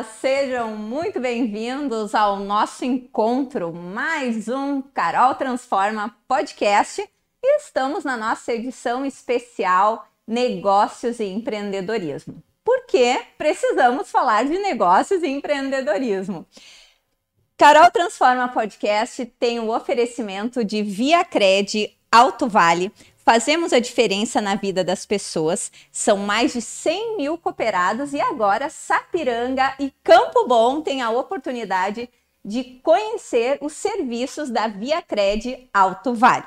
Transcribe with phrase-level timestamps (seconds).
[0.00, 7.02] Olá, sejam muito bem-vindos ao nosso encontro, mais um Carol Transforma podcast.
[7.42, 12.42] E estamos na nossa edição especial Negócios e Empreendedorismo.
[12.64, 16.46] Porque precisamos falar de negócios e empreendedorismo.
[17.58, 22.90] Carol Transforma Podcast tem o oferecimento de Via Cred Alto Vale,
[23.32, 25.70] Fazemos a diferença na vida das pessoas.
[25.92, 32.10] São mais de 100 mil cooperados e agora Sapiranga e Campo Bom têm a oportunidade
[32.44, 36.46] de conhecer os serviços da Via Cred Alto Vale.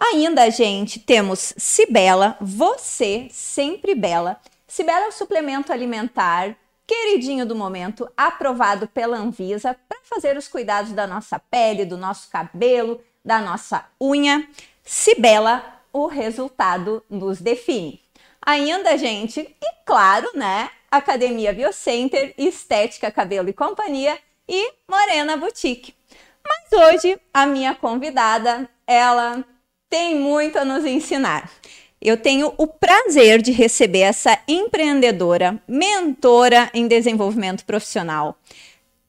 [0.00, 4.40] Ainda, gente, temos Cibela, você sempre bela.
[4.66, 10.90] Cibela é o suplemento alimentar queridinho do momento, aprovado pela Anvisa para fazer os cuidados
[10.90, 14.44] da nossa pele, do nosso cabelo, da nossa unha.
[14.82, 18.00] Cibela, o resultado nos define.
[18.44, 20.70] Ainda, gente, e claro, né?
[20.90, 25.94] Academia Biocenter, Estética Cabelo e Companhia e Morena Boutique.
[26.44, 29.44] Mas hoje a minha convidada, ela
[29.88, 31.50] tem muito a nos ensinar.
[32.00, 38.36] Eu tenho o prazer de receber essa empreendedora, mentora em desenvolvimento profissional,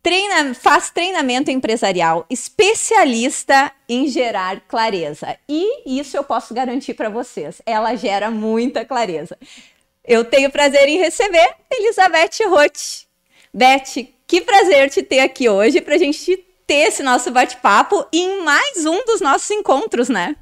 [0.04, 5.38] treina, faz treinamento empresarial, especialista em gerar clareza.
[5.48, 9.38] E isso eu posso garantir para vocês, ela gera muita clareza.
[10.04, 13.08] Eu tenho prazer em receber Elizabeth Roth.
[13.54, 16.36] Beth, que prazer te ter aqui hoje para a gente
[16.68, 20.36] ter esse nosso bate-papo em mais um dos nossos encontros, né?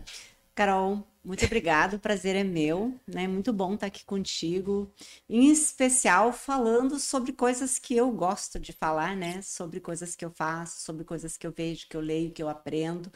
[0.56, 3.28] Carol, muito obrigado, o prazer é meu, né?
[3.28, 4.92] Muito bom estar aqui contigo,
[5.30, 9.42] em especial falando sobre coisas que eu gosto de falar, né?
[9.42, 12.50] Sobre coisas que eu faço, sobre coisas que eu vejo, que eu leio, que eu
[12.50, 13.12] aprendo.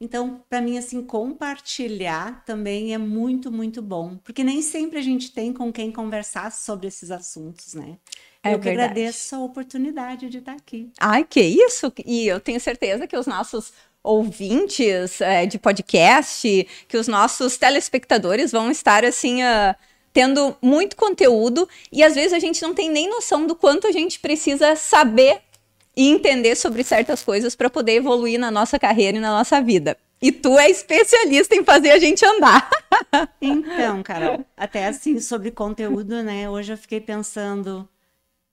[0.00, 5.30] Então, para mim, assim, compartilhar também é muito, muito bom, porque nem sempre a gente
[5.30, 7.98] tem com quem conversar sobre esses assuntos, né?
[8.42, 10.90] É eu que agradeço a oportunidade de estar aqui.
[10.98, 11.92] Ai, que isso!
[12.04, 18.52] E eu tenho certeza que os nossos ouvintes é, de podcast, que os nossos telespectadores
[18.52, 19.42] vão estar assim.
[19.42, 19.74] Uh,
[20.12, 23.92] tendo muito conteúdo e às vezes a gente não tem nem noção do quanto a
[23.92, 25.40] gente precisa saber
[25.96, 29.96] e entender sobre certas coisas para poder evoluir na nossa carreira e na nossa vida.
[30.20, 32.68] E tu é especialista em fazer a gente andar.
[33.42, 36.48] Então, Carol, até assim sobre conteúdo, né?
[36.48, 37.86] Hoje eu fiquei pensando,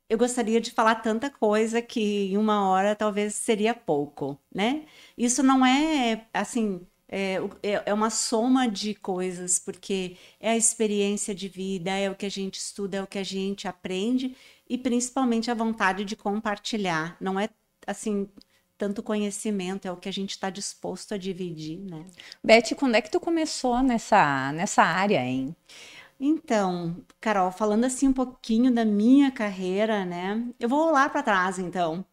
[0.09, 4.86] eu gostaria de falar tanta coisa que em uma hora talvez seria pouco, né?
[5.18, 6.81] Isso não é assim.
[7.12, 12.16] É, é, é uma soma de coisas, porque é a experiência de vida, é o
[12.16, 14.36] que a gente estuda, é o que a gente aprende
[14.69, 17.18] e principalmente a vontade de compartilhar.
[17.19, 17.50] Não é
[17.88, 18.30] assim
[18.78, 22.06] tanto conhecimento, é o que a gente está disposto a dividir, né?
[22.44, 25.56] Beth, quando é que tu começou nessa, nessa área, hein?
[26.19, 30.46] Então, Carol, falando assim um pouquinho da minha carreira, né?
[30.59, 32.06] Eu vou lá para trás, então.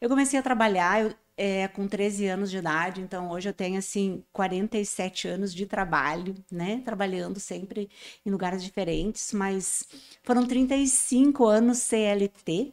[0.00, 3.78] Eu comecei a trabalhar eu, é, com 13 anos de idade, então hoje eu tenho,
[3.78, 6.80] assim, 47 anos de trabalho, né?
[6.84, 7.90] Trabalhando sempre
[8.24, 9.86] em lugares diferentes, mas
[10.22, 12.72] foram 35 anos CLT,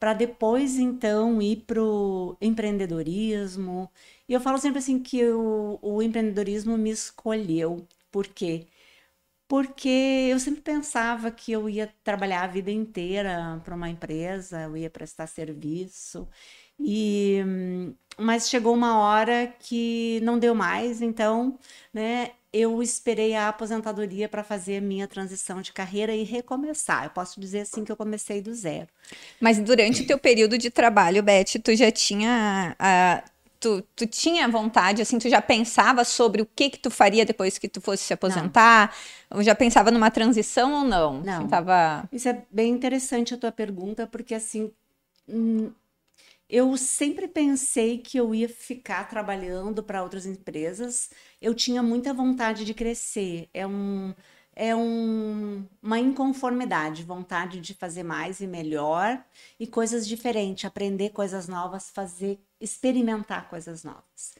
[0.00, 3.90] para depois, então, ir para o empreendedorismo.
[4.28, 7.86] E eu falo sempre assim que o, o empreendedorismo me escolheu.
[8.10, 8.66] Por quê?
[9.48, 14.76] Porque eu sempre pensava que eu ia trabalhar a vida inteira para uma empresa, eu
[14.76, 16.28] ia prestar serviço.
[16.78, 17.38] E
[18.18, 21.56] mas chegou uma hora que não deu mais, então,
[21.94, 27.04] né, eu esperei a aposentadoria para fazer a minha transição de carreira e recomeçar.
[27.04, 28.88] Eu posso dizer assim que eu comecei do zero.
[29.40, 34.48] Mas durante o teu período de trabalho, Beth, tu já tinha uh tu, tu tinha
[34.48, 38.04] vontade, assim, tu já pensava sobre o que que tu faria depois que tu fosse
[38.04, 38.94] se aposentar?
[39.30, 39.38] Não.
[39.38, 41.20] Ou já pensava numa transição ou não?
[41.22, 41.38] Não.
[41.38, 42.08] Assim, tava...
[42.12, 44.70] Isso é bem interessante a tua pergunta, porque assim,
[45.28, 45.70] hum,
[46.48, 51.10] eu sempre pensei que eu ia ficar trabalhando para outras empresas.
[51.42, 53.48] Eu tinha muita vontade de crescer.
[53.52, 54.14] É um
[54.58, 59.24] é um, uma inconformidade, vontade de fazer mais e melhor
[59.58, 64.34] e coisas diferentes, aprender coisas novas, fazer, experimentar coisas novas.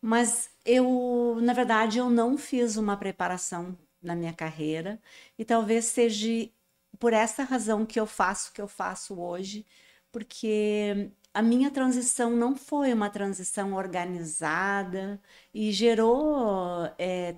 [0.00, 5.00] Mas eu, na verdade, eu não fiz uma preparação na minha carreira
[5.38, 6.50] e talvez seja
[6.98, 9.66] por essa razão que eu faço o que eu faço hoje,
[10.12, 15.20] porque a minha transição não foi uma transição organizada
[15.54, 17.36] e gerou é,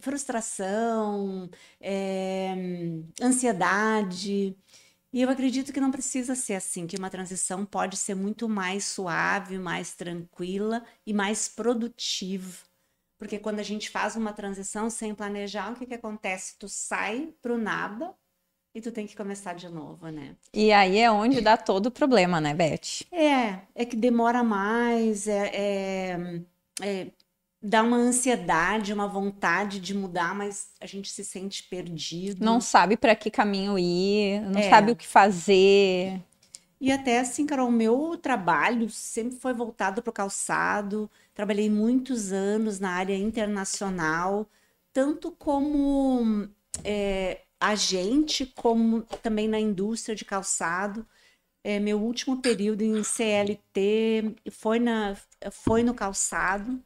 [0.00, 1.48] frustração,
[1.80, 2.54] é,
[3.20, 4.56] ansiedade.
[5.12, 8.84] E eu acredito que não precisa ser assim, que uma transição pode ser muito mais
[8.84, 12.64] suave, mais tranquila e mais produtiva.
[13.18, 16.56] Porque quando a gente faz uma transição sem planejar, o que, que acontece?
[16.58, 18.14] Tu sai para o nada
[18.74, 20.36] e tu tem que começar de novo, né?
[20.54, 23.04] E aí é onde dá todo o problema, né, Beth?
[23.12, 26.42] É, é que demora mais, é, é,
[26.80, 27.06] é
[27.62, 32.44] dá uma ansiedade, uma vontade de mudar, mas a gente se sente perdido.
[32.44, 34.70] Não sabe para que caminho ir, não é.
[34.70, 36.20] sabe o que fazer.
[36.80, 41.10] E até assim, Carol, o meu trabalho sempre foi voltado para o calçado.
[41.34, 44.48] Trabalhei muitos anos na área internacional,
[44.90, 46.48] tanto como
[46.82, 51.06] é, agente, como também na indústria de calçado.
[51.62, 55.14] É, meu último período em CLT foi, na,
[55.52, 56.82] foi no calçado.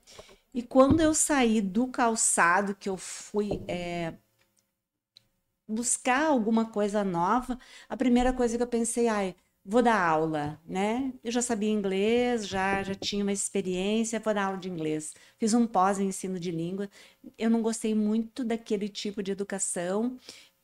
[0.55, 4.15] E quando eu saí do calçado, que eu fui é,
[5.69, 7.59] buscar alguma coisa nova,
[7.89, 9.35] a primeira coisa que eu pensei, ai,
[9.65, 11.13] vou dar aula, né?
[11.23, 15.15] Eu já sabia inglês, já, já tinha uma experiência, vou dar aula de inglês.
[15.39, 16.89] Fiz um pós em ensino de língua.
[17.39, 20.19] Eu não gostei muito daquele tipo de educação.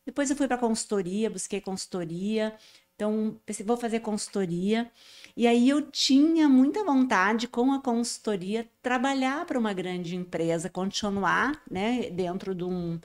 [0.04, 2.56] Depois eu fui para consultoria, busquei consultoria.
[3.00, 4.91] Então, pensei, vou fazer consultoria.
[5.35, 11.62] E aí eu tinha muita vontade, com a consultoria, trabalhar para uma grande empresa, continuar
[11.70, 13.00] né, dentro de um,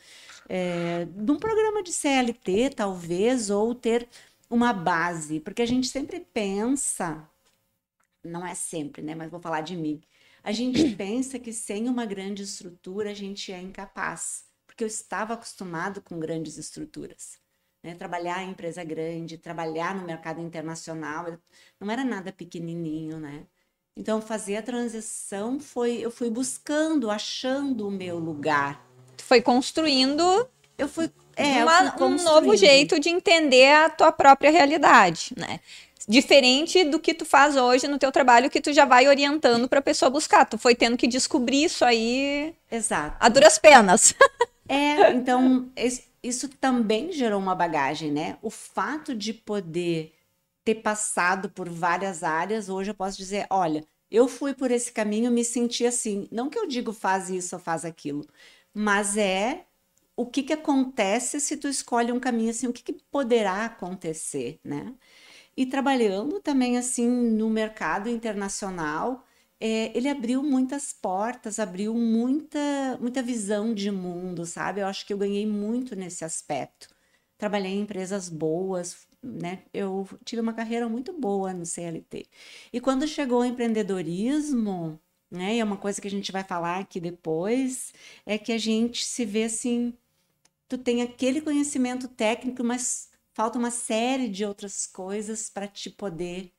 [0.50, 4.10] é, de um programa de CLT, talvez, ou ter
[4.50, 7.26] uma base, porque a gente sempre pensa,
[8.22, 9.16] não é sempre, né?
[9.16, 10.02] Mas vou falar de mim.
[10.44, 15.36] A gente pensa que sem uma grande estrutura a gente é incapaz, porque eu estava
[15.36, 17.45] acostumado com grandes estruturas.
[17.86, 17.94] Né?
[17.94, 21.38] Trabalhar em empresa grande, trabalhar no mercado internacional,
[21.80, 23.44] não era nada pequenininho, né?
[23.96, 28.84] Então, fazer a transição foi, eu fui buscando, achando o meu lugar.
[29.20, 30.50] Foi construindo.
[30.80, 35.60] Eu fui é, uma, um novo jeito de entender a tua própria realidade, né?
[36.08, 39.78] Diferente do que tu faz hoje no teu trabalho, que tu já vai orientando para
[39.78, 40.46] a pessoa buscar.
[40.46, 42.56] Tu foi tendo que descobrir isso aí.
[42.70, 43.16] Exato.
[43.20, 44.16] A duras penas.
[44.68, 45.70] É, então
[46.28, 48.38] isso também gerou uma bagagem, né?
[48.42, 50.14] O fato de poder
[50.64, 55.32] ter passado por várias áreas, hoje eu posso dizer, olha, eu fui por esse caminho,
[55.32, 56.28] me senti assim.
[56.32, 58.26] Não que eu digo faz isso ou faz aquilo,
[58.74, 59.66] mas é
[60.16, 64.60] o que, que acontece se tu escolhe um caminho assim, o que, que poderá acontecer,
[64.64, 64.96] né?
[65.58, 69.25] E trabalhando também assim no mercado internacional,
[69.66, 72.60] é, ele abriu muitas portas, abriu muita,
[73.02, 74.82] muita visão de mundo, sabe?
[74.82, 76.88] Eu acho que eu ganhei muito nesse aspecto.
[77.36, 79.64] Trabalhei em empresas boas, né?
[79.74, 82.28] Eu tive uma carreira muito boa no CLT.
[82.72, 85.00] E quando chegou o empreendedorismo,
[85.32, 85.56] né?
[85.56, 87.92] E é uma coisa que a gente vai falar aqui depois,
[88.24, 89.94] é que a gente se vê assim
[90.68, 96.55] tu tem aquele conhecimento técnico, mas falta uma série de outras coisas para te poder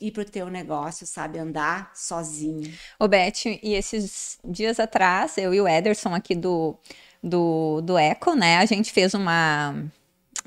[0.00, 1.38] ir para o teu negócio, sabe?
[1.38, 2.72] Andar sozinho.
[2.98, 6.76] Ô, Beth, e esses dias atrás, eu e o Ederson aqui do,
[7.22, 8.58] do, do Eco, né?
[8.58, 9.74] A gente fez uma,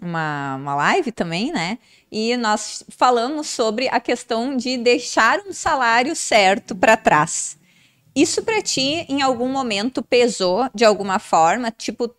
[0.01, 1.79] uma, uma live também, né?
[2.11, 7.57] E nós falamos sobre a questão de deixar um salário certo para trás.
[8.15, 11.69] Isso para ti, em algum momento, pesou de alguma forma?
[11.69, 12.13] Tipo,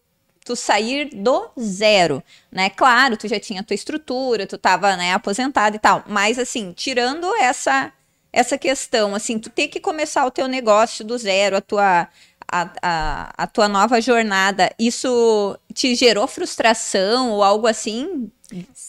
[0.49, 2.71] tu sair do zero, né?
[2.71, 7.27] Claro, tu já tinha tua estrutura, tu tava, né, aposentado e tal, mas assim, tirando
[7.37, 7.93] essa
[8.33, 12.09] essa questão, assim, tu ter que começar o teu negócio do zero, a tua
[12.51, 18.31] a, a, a tua nova jornada, isso te gerou frustração ou algo assim?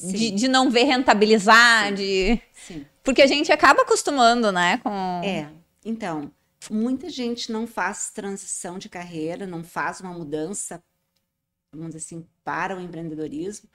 [0.02, 1.94] De, de, não ver rentabilizar, Sim.
[1.96, 2.42] de...
[2.54, 2.86] Sim.
[3.04, 4.80] Porque a gente acaba acostumando, né?
[4.82, 5.22] Com...
[5.26, 5.50] É,
[5.84, 6.32] então,
[6.72, 10.82] muita gente não faz transição de carreira, não faz uma mudança
[11.72, 13.70] vamos dizer assim, para o empreendedorismo,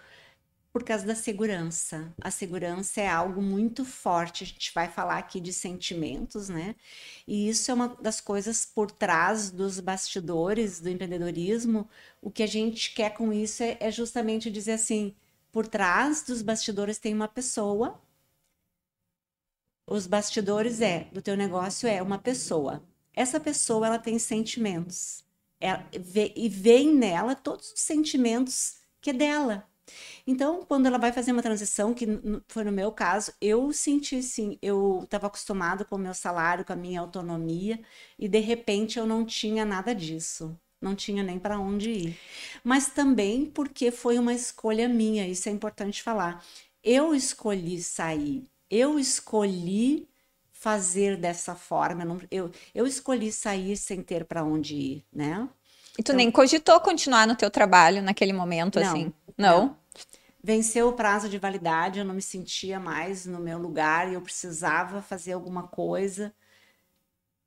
[0.73, 2.13] por causa da segurança.
[2.21, 4.43] A segurança é algo muito forte.
[4.43, 6.75] A gente vai falar aqui de sentimentos, né?
[7.29, 11.89] E isso é uma das coisas por trás dos bastidores do empreendedorismo.
[12.21, 15.15] O que a gente quer com isso é, é justamente dizer assim:
[15.53, 18.01] por trás dos bastidores tem uma pessoa.
[19.87, 22.83] Os bastidores é do teu negócio é uma pessoa.
[23.15, 25.25] Essa pessoa ela tem sentimentos
[25.61, 29.69] ela vê, e vem nela todos os sentimentos que é dela.
[30.27, 32.07] Então, quando ela vai fazer uma transição, que
[32.49, 36.73] foi no meu caso, eu senti assim, eu estava acostumado com o meu salário, com
[36.73, 37.79] a minha autonomia,
[38.19, 40.59] e de repente eu não tinha nada disso.
[40.81, 42.19] Não tinha nem para onde ir.
[42.63, 46.45] Mas também porque foi uma escolha minha, isso é importante falar.
[46.83, 50.07] Eu escolhi sair, eu escolhi
[50.65, 52.05] fazer dessa forma.
[52.05, 55.47] Eu, não, eu, eu escolhi sair sem ter para onde ir, né?
[55.93, 59.13] E tu então, nem cogitou continuar no teu trabalho naquele momento, não, assim?
[59.37, 59.67] Não?
[59.67, 59.79] não.
[60.43, 64.23] Venceu o prazo de validade, eu não me sentia mais no meu lugar e eu
[64.23, 66.35] precisava fazer alguma coisa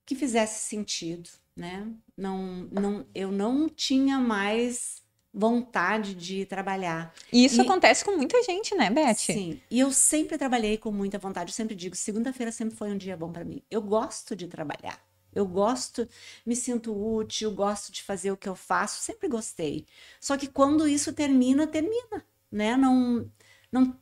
[0.06, 1.92] que fizesse sentido, né?
[2.16, 4.97] Não, não, eu não tinha mais
[5.38, 7.14] vontade de trabalhar.
[7.32, 9.14] E isso e, acontece com muita gente, né, Beth?
[9.14, 9.62] Sim.
[9.70, 11.52] E eu sempre trabalhei com muita vontade.
[11.52, 13.62] Eu sempre digo, segunda-feira sempre foi um dia bom para mim.
[13.70, 15.00] Eu gosto de trabalhar.
[15.36, 16.08] Eu gosto,
[16.44, 19.86] me sinto útil, gosto de fazer o que eu faço, sempre gostei.
[20.20, 22.76] Só que quando isso termina, termina, né?
[22.76, 23.30] Não,
[23.72, 23.96] não,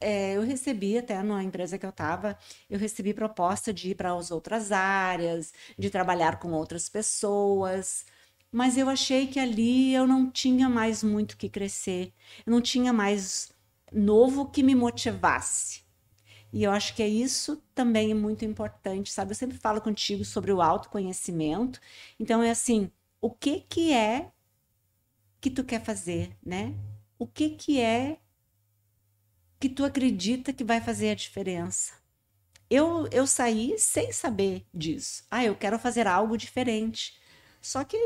[0.00, 2.36] é, eu recebi até na empresa que eu estava,
[2.68, 8.04] eu recebi proposta de ir para as outras áreas, de trabalhar com outras pessoas,
[8.54, 12.12] mas eu achei que ali eu não tinha mais muito que crescer,
[12.46, 13.52] eu não tinha mais
[13.92, 15.82] novo que me motivasse.
[16.52, 19.32] E eu acho que é isso também é muito importante, sabe?
[19.32, 21.80] Eu sempre falo contigo sobre o autoconhecimento.
[22.20, 24.30] Então é assim, o que que é
[25.40, 26.76] que tu quer fazer, né?
[27.18, 28.20] O que que é
[29.58, 31.94] que tu acredita que vai fazer a diferença?
[32.70, 35.24] Eu, eu saí sem saber disso.
[35.28, 37.23] Ah, eu quero fazer algo diferente.
[37.64, 37.96] Só que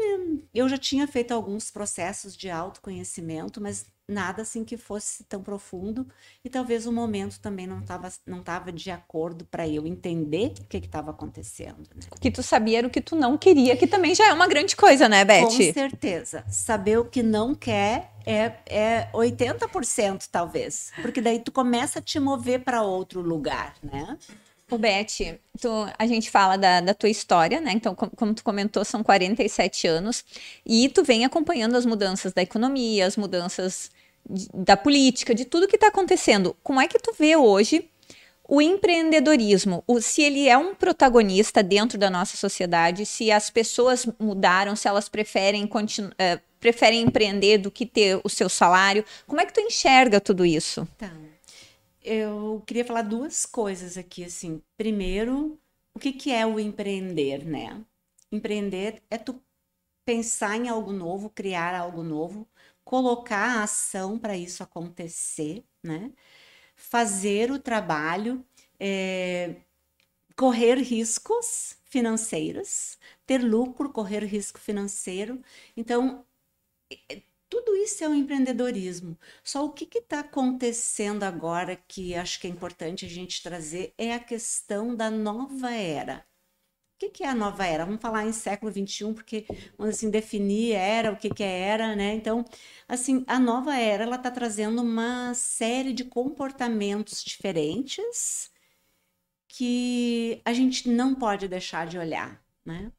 [0.55, 6.07] eu já tinha feito alguns processos de autoconhecimento, mas nada assim que fosse tão profundo
[6.45, 10.65] e talvez o momento também não estava não tava de acordo para eu entender o
[10.65, 11.81] que estava acontecendo.
[11.93, 12.03] Né?
[12.11, 14.47] O que tu sabia era o que tu não queria, que também já é uma
[14.47, 15.43] grande coisa, né, Beth?
[15.43, 16.45] Com certeza.
[16.49, 22.21] Saber o que não quer é, é 80% talvez, porque daí tu começa a te
[22.21, 24.17] mover para outro lugar, né?
[24.71, 27.73] O Beth, tu, a gente fala da, da tua história, né?
[27.73, 30.25] Então, como, como tu comentou, são 47 anos
[30.65, 33.91] e tu vem acompanhando as mudanças da economia, as mudanças
[34.53, 36.55] da política, de tudo que está acontecendo.
[36.63, 37.89] Como é que tu vê hoje
[38.47, 39.83] o empreendedorismo?
[39.87, 44.87] O, se ele é um protagonista dentro da nossa sociedade, se as pessoas mudaram, se
[44.87, 49.03] elas preferem, uh, preferem empreender do que ter o seu salário.
[49.27, 50.87] Como é que tu enxerga tudo isso?
[50.99, 51.11] Tá.
[52.03, 54.63] Eu queria falar duas coisas aqui, assim.
[54.77, 55.59] Primeiro,
[55.95, 57.85] o que, que é o empreender, né?
[58.31, 59.43] Empreender é tu
[60.05, 62.49] pensar em algo novo, criar algo novo,
[62.85, 66.13] colocar a ação para isso acontecer, né?
[66.77, 68.45] Fazer o trabalho,
[68.81, 69.57] é,
[70.37, 75.43] correr riscos financeiros, ter lucro, correr risco financeiro.
[75.77, 76.25] Então,
[77.49, 79.19] tudo isso é o um empreendedorismo.
[79.43, 84.15] Só o que está acontecendo agora que acho que é importante a gente trazer é
[84.15, 86.27] a questão da nova era.
[86.97, 87.85] O que, que, é a nova era?
[87.85, 89.47] Vamos falar em século XXI, porque
[89.79, 92.15] vamos assim, definir era, o que, que é era, né?
[92.15, 92.45] Então,
[92.89, 98.51] assim, a nova era, ela está trazendo uma série de comportamentos diferentes
[99.47, 102.93] que a gente não pode deixar de olhar, né?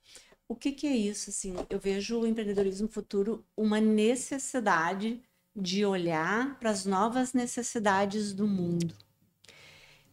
[0.50, 1.29] O que, que é isso?
[1.29, 5.22] Assim, eu vejo o empreendedorismo futuro uma necessidade
[5.56, 8.96] de olhar para as novas necessidades do mundo.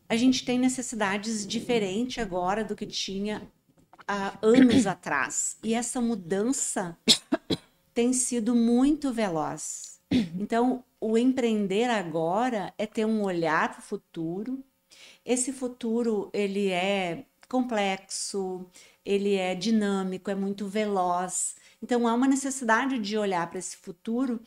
[0.07, 3.51] A gente tem necessidades diferentes agora do que tinha
[4.07, 5.57] há anos atrás.
[5.65, 6.99] E essa mudança
[7.95, 9.97] tem sido muito veloz.
[10.39, 14.63] Então, o empreender agora é ter um olhar para o futuro.
[15.25, 18.67] Esse futuro, ele é complexo,
[19.07, 21.55] ele é dinâmico, é muito veloz.
[21.83, 24.41] Então, há uma necessidade de olhar para esse futuro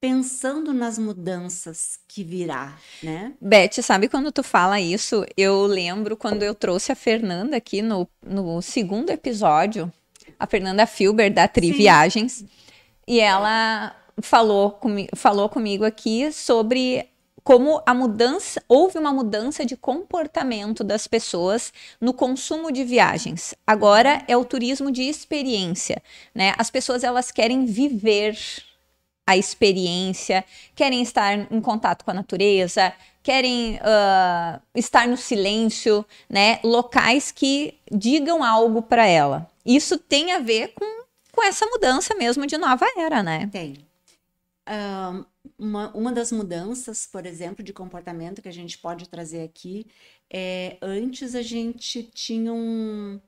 [0.00, 3.34] pensando nas mudanças que virá, né?
[3.38, 5.26] Beth, sabe quando tu fala isso?
[5.36, 9.92] Eu lembro quando eu trouxe a Fernanda aqui no, no segundo episódio,
[10.38, 11.74] a Fernanda Filber da Tri Sim.
[11.74, 12.44] Viagens,
[13.06, 17.09] e ela falou, comi falou comigo aqui sobre
[17.42, 23.54] como a mudança, houve uma mudança de comportamento das pessoas no consumo de viagens.
[23.66, 26.02] Agora é o turismo de experiência,
[26.34, 26.54] né?
[26.58, 28.36] As pessoas elas querem viver
[29.26, 30.44] a experiência,
[30.74, 32.92] querem estar em contato com a natureza,
[33.22, 36.58] querem uh, estar no silêncio, né?
[36.64, 39.48] Locais que digam algo para ela.
[39.64, 43.48] Isso tem a ver com, com essa mudança mesmo de nova era, né?
[43.52, 43.76] Tem.
[44.68, 45.24] Um,
[45.60, 49.86] uma, uma das mudanças, por exemplo, de comportamento que a gente pode trazer aqui
[50.30, 53.20] é antes a gente tinha um,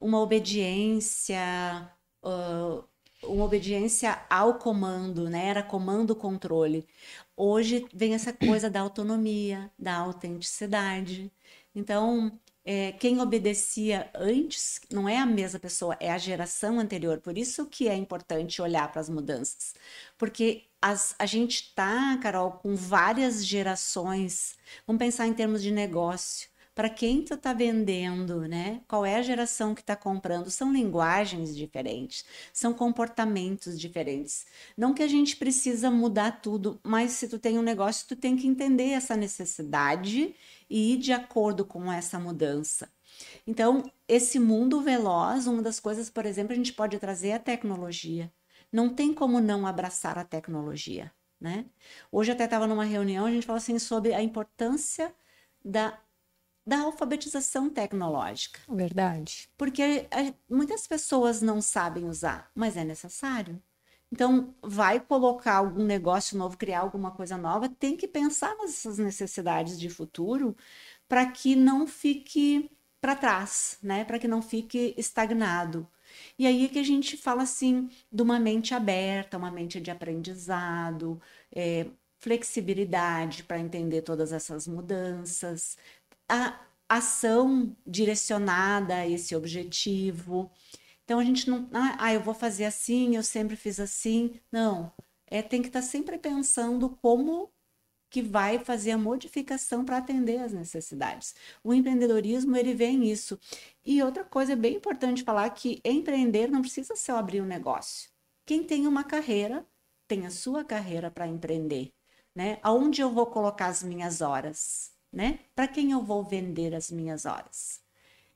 [0.00, 1.90] uma obediência.
[2.22, 2.84] Uh,
[3.24, 5.46] uma obediência ao comando, né?
[5.46, 6.86] Era comando-controle.
[7.36, 11.32] Hoje vem essa coisa da autonomia, da autenticidade.
[11.74, 17.20] Então, é, quem obedecia antes não é a mesma pessoa, é a geração anterior.
[17.20, 19.74] Por isso que é importante olhar para as mudanças.
[20.16, 24.54] Porque as, a gente está, Carol, com várias gerações.
[24.86, 28.82] Vamos pensar em termos de negócio para quem tu está vendendo, né?
[28.86, 30.50] Qual é a geração que está comprando?
[30.50, 34.44] São linguagens diferentes, são comportamentos diferentes.
[34.76, 38.36] Não que a gente precisa mudar tudo, mas se tu tem um negócio, tu tem
[38.36, 40.34] que entender essa necessidade
[40.68, 42.90] e ir de acordo com essa mudança.
[43.46, 48.30] Então, esse mundo veloz, uma das coisas, por exemplo, a gente pode trazer a tecnologia.
[48.74, 51.66] Não tem como não abraçar a tecnologia, né?
[52.10, 55.14] Hoje até estava numa reunião, a gente falou assim sobre a importância
[55.64, 55.98] da
[56.66, 58.60] da alfabetização tecnológica.
[58.68, 59.50] Verdade.
[59.56, 63.62] Porque a, muitas pessoas não sabem usar, mas é necessário.
[64.10, 69.78] Então, vai colocar algum negócio novo, criar alguma coisa nova, tem que pensar nessas necessidades
[69.78, 70.56] de futuro
[71.08, 74.04] para que não fique para trás, né?
[74.04, 75.86] Para que não fique estagnado.
[76.38, 79.90] E aí é que a gente fala assim de uma mente aberta, uma mente de
[79.90, 81.20] aprendizado,
[81.54, 81.86] é,
[82.18, 85.76] flexibilidade para entender todas essas mudanças,
[86.28, 90.50] a ação direcionada a esse objetivo.
[91.04, 94.40] Então a gente não, ah, ah, eu vou fazer assim, eu sempre fiz assim.
[94.50, 94.92] Não,
[95.26, 97.50] é tem que estar tá sempre pensando como
[98.14, 101.34] que vai fazer a modificação para atender as necessidades.
[101.62, 103.38] O empreendedorismo ele vem isso.
[103.84, 108.10] E outra coisa bem importante falar que empreender não precisa ser abrir um negócio.
[108.46, 109.66] Quem tem uma carreira
[110.06, 111.92] tem a sua carreira para empreender,
[112.34, 112.58] né?
[112.62, 114.94] Aonde eu vou colocar as minhas horas?
[115.14, 115.38] né?
[115.54, 117.80] Para quem eu vou vender as minhas horas?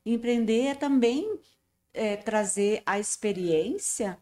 [0.06, 1.38] Empreender é também
[1.92, 4.16] é, trazer a experiência,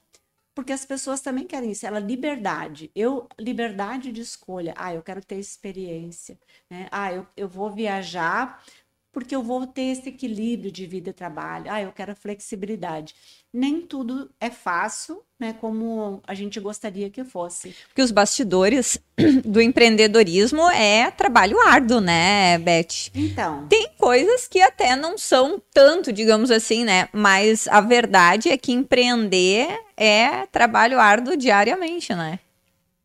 [0.56, 2.90] porque as pessoas também querem isso, ela liberdade.
[2.96, 4.75] Eu liberdade de escolha.
[4.78, 6.88] Ah, eu quero ter experiência, né?
[6.90, 8.64] Ah, eu, eu vou viajar
[9.12, 11.70] porque eu vou ter esse equilíbrio de vida e trabalho.
[11.70, 13.14] Ah, eu quero flexibilidade.
[13.52, 17.74] Nem tudo é fácil, né, como a gente gostaria que fosse.
[17.88, 18.98] Porque os bastidores
[19.44, 23.10] do empreendedorismo é trabalho árduo, né, Beth?
[23.14, 23.66] Então.
[23.68, 27.08] Tem coisas que até não são tanto, digamos assim, né?
[27.12, 32.40] Mas a verdade é que empreender é trabalho árduo diariamente, né?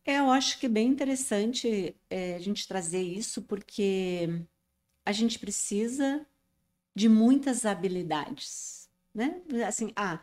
[0.04, 4.28] É, eu acho que é bem interessante é, a gente trazer isso, porque
[5.04, 6.26] a gente precisa
[6.94, 9.40] de muitas habilidades, né?
[9.66, 10.18] Assim, ah,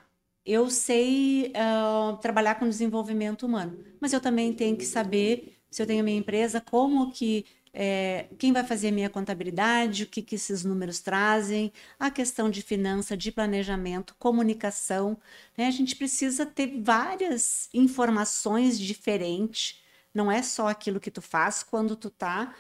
[0.46, 5.87] eu sei uh, trabalhar com desenvolvimento humano, mas eu também tenho que saber, se eu
[5.87, 10.22] tenho a minha empresa, como que é, quem vai fazer a minha contabilidade, o que,
[10.22, 15.18] que esses números trazem, a questão de finança, de planejamento, comunicação.
[15.57, 15.68] Né?
[15.68, 19.81] A gente precisa ter várias informações diferentes.
[20.13, 22.55] Não é só aquilo que tu faz quando tu tá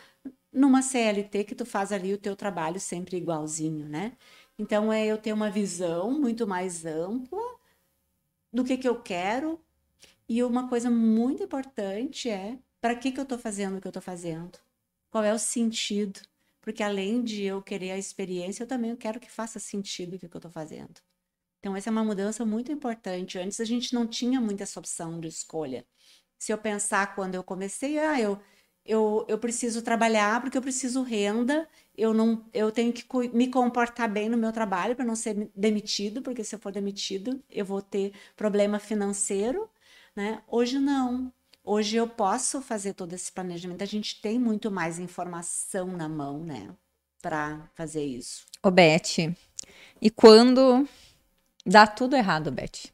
[0.53, 4.13] numa CLT que tu faz ali o teu trabalho sempre igualzinho, né?
[4.57, 7.58] Então é eu ter uma visão muito mais ampla
[8.51, 9.59] do que que eu quero
[10.27, 13.91] e uma coisa muito importante é para que que eu estou fazendo o que eu
[13.91, 14.59] estou fazendo?
[15.09, 16.21] Qual é o sentido?
[16.61, 20.25] Porque além de eu querer a experiência, eu também quero que faça sentido o que
[20.25, 21.01] eu estou fazendo.
[21.59, 23.37] Então essa é uma mudança muito importante.
[23.39, 25.85] Antes a gente não tinha muita essa opção de escolha.
[26.37, 28.39] Se eu pensar quando eu comecei, ah, eu
[28.89, 34.09] eu, eu preciso trabalhar porque eu preciso renda, eu não eu tenho que me comportar
[34.11, 37.83] bem no meu trabalho para não ser demitido, porque se eu for demitido, eu vou
[37.83, 39.69] ter problema financeiro,
[40.15, 40.41] né?
[40.47, 41.31] Hoje não.
[41.63, 43.83] Hoje eu posso fazer todo esse planejamento.
[43.83, 46.69] A gente tem muito mais informação na mão, né,
[47.21, 48.45] para fazer isso.
[48.63, 49.35] Ô, Beth,
[50.01, 50.87] e quando
[51.63, 52.89] dá tudo errado, Beth?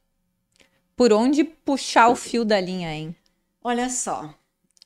[0.93, 3.15] Por onde puxar o fio da linha, hein?
[3.63, 4.33] Olha só,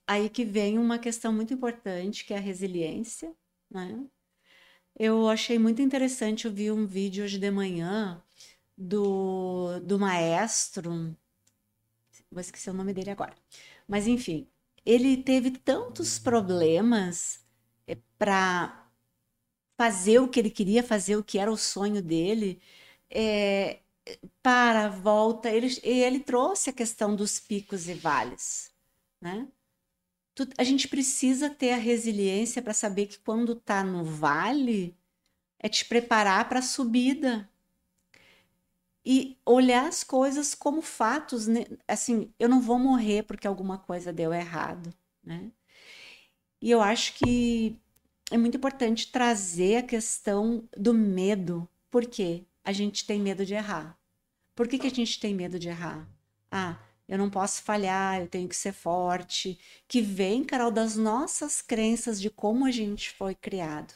[0.10, 3.32] aí que vem uma questão muito importante, que é a resiliência,
[3.70, 4.04] né?
[4.98, 8.22] Eu achei muito interessante, eu vi um vídeo hoje de manhã
[8.78, 11.16] do, do maestro,
[12.32, 13.36] vou esquecer o nome dele agora,
[13.88, 14.48] mas enfim,
[14.86, 17.46] ele teve tantos problemas
[17.88, 18.90] eh, para
[19.78, 22.62] fazer o que ele queria fazer, o que era o sonho dele,
[23.12, 23.82] é,
[24.44, 28.72] para, volta, ele, ele trouxe a questão dos picos e vales,
[29.22, 29.48] né?
[30.46, 34.96] Tu, a gente precisa ter a resiliência para saber que quando tá no vale
[35.60, 37.50] é te preparar para a subida
[39.06, 41.66] e olhar as coisas como fatos, né?
[41.88, 45.52] assim, eu não vou morrer porque alguma coisa deu errado, né?
[46.62, 47.80] E eu acho que
[48.30, 51.68] é muito importante trazer a questão do medo.
[51.90, 52.46] Por quê?
[52.64, 53.98] A gente tem medo de errar.
[54.54, 56.06] Por que, que a gente tem medo de errar?
[56.52, 56.78] Ah,
[57.10, 62.22] eu não posso falhar, eu tenho que ser forte, que vem, Carol, das nossas crenças
[62.22, 63.96] de como a gente foi criado.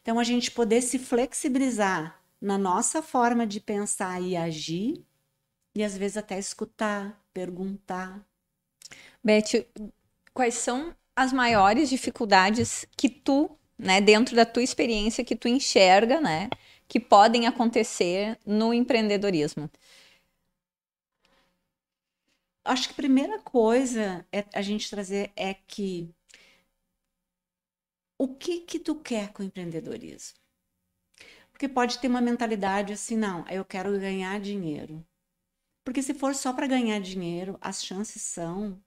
[0.00, 5.04] Então, a gente poder se flexibilizar na nossa forma de pensar e agir,
[5.74, 8.26] e às vezes até escutar, perguntar.
[9.22, 9.66] Beth,
[10.32, 16.22] quais são as maiores dificuldades que tu, né, dentro da tua experiência, que tu enxerga,
[16.22, 16.48] né,
[16.88, 19.70] que podem acontecer no empreendedorismo?
[22.66, 26.14] Acho que a primeira coisa é a gente trazer é que
[28.18, 30.38] o que que tu quer com o empreendedorismo?
[31.50, 35.04] Porque pode ter uma mentalidade assim, não, eu quero ganhar dinheiro.
[35.84, 38.80] Porque se for só para ganhar dinheiro, as chances são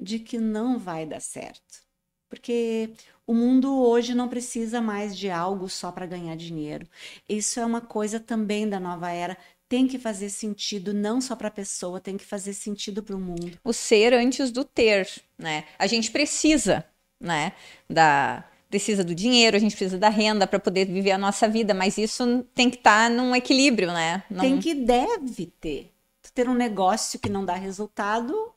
[0.00, 1.82] de que não vai dar certo.
[2.28, 2.92] Porque
[3.26, 6.88] o mundo hoje não precisa mais de algo só para ganhar dinheiro.
[7.28, 9.36] Isso é uma coisa também da nova era.
[9.68, 13.20] Tem que fazer sentido não só para a pessoa, tem que fazer sentido para o
[13.20, 13.58] mundo.
[13.62, 15.64] O ser antes do ter, né?
[15.78, 16.84] A gente precisa,
[17.20, 17.52] né,
[17.88, 21.72] da precisa do dinheiro, a gente precisa da renda para poder viver a nossa vida,
[21.72, 24.22] mas isso tem que estar tá num equilíbrio, né?
[24.30, 24.40] Não...
[24.40, 25.90] Tem que deve ter.
[26.34, 28.52] ter um negócio que não dá resultado,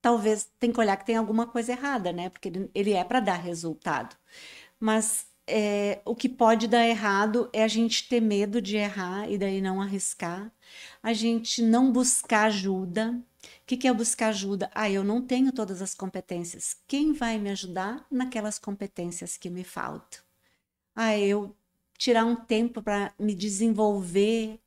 [0.00, 2.28] talvez tem que olhar que tem alguma coisa errada, né?
[2.28, 4.16] Porque ele, ele é para dar resultado.
[4.78, 9.38] Mas é, o que pode dar errado é a gente ter medo de errar e
[9.38, 10.50] daí não arriscar,
[11.02, 13.14] a gente não buscar ajuda.
[13.42, 14.70] O que, que é buscar ajuda?
[14.74, 16.76] Ah, eu não tenho todas as competências.
[16.86, 20.20] Quem vai me ajudar naquelas competências que me faltam?
[20.94, 21.54] Ah, eu
[21.96, 24.58] tirar um tempo para me desenvolver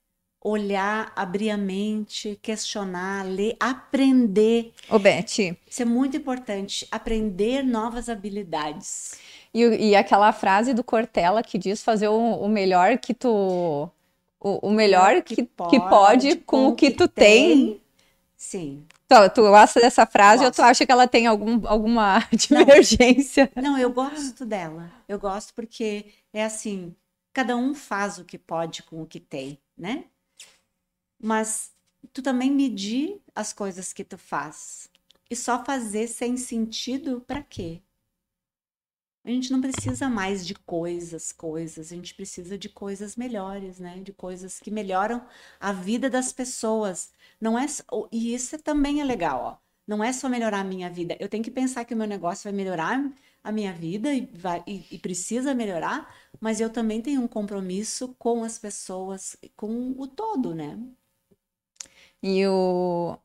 [0.41, 4.73] olhar, abrir a mente, questionar, ler, aprender.
[4.89, 5.57] Ô, Beth.
[5.67, 9.15] Isso é muito importante, aprender novas habilidades.
[9.53, 13.89] E, e aquela frase do Cortella que diz fazer o, o melhor que tu.
[14.39, 17.55] O, o melhor que, que, pode, que pode com o que, que tu tem.
[17.55, 17.81] tem.
[18.37, 18.85] Sim.
[19.07, 20.59] Tu, tu gosta dessa frase gosto.
[20.59, 23.51] ou tu acha que ela tem algum, alguma divergência?
[23.55, 24.89] Não, não, eu gosto dela.
[25.09, 26.95] Eu gosto porque é assim,
[27.33, 30.05] cada um faz o que pode com o que tem, né?
[31.21, 31.73] mas
[32.13, 34.89] tu também medir as coisas que tu faz.
[35.29, 37.81] E só fazer sem sentido para quê?
[39.23, 43.99] A gente não precisa mais de coisas, coisas, a gente precisa de coisas melhores, né?
[43.99, 45.25] De coisas que melhoram
[45.59, 47.11] a vida das pessoas.
[47.39, 47.65] Não é
[48.11, 49.69] e isso também é legal, ó.
[49.87, 51.17] Não é só melhorar a minha vida.
[51.19, 53.11] Eu tenho que pensar que o meu negócio vai melhorar
[53.43, 58.15] a minha vida e, vai, e, e precisa melhorar, mas eu também tenho um compromisso
[58.19, 60.77] com as pessoas, com o todo, né?
[62.21, 63.17] E o,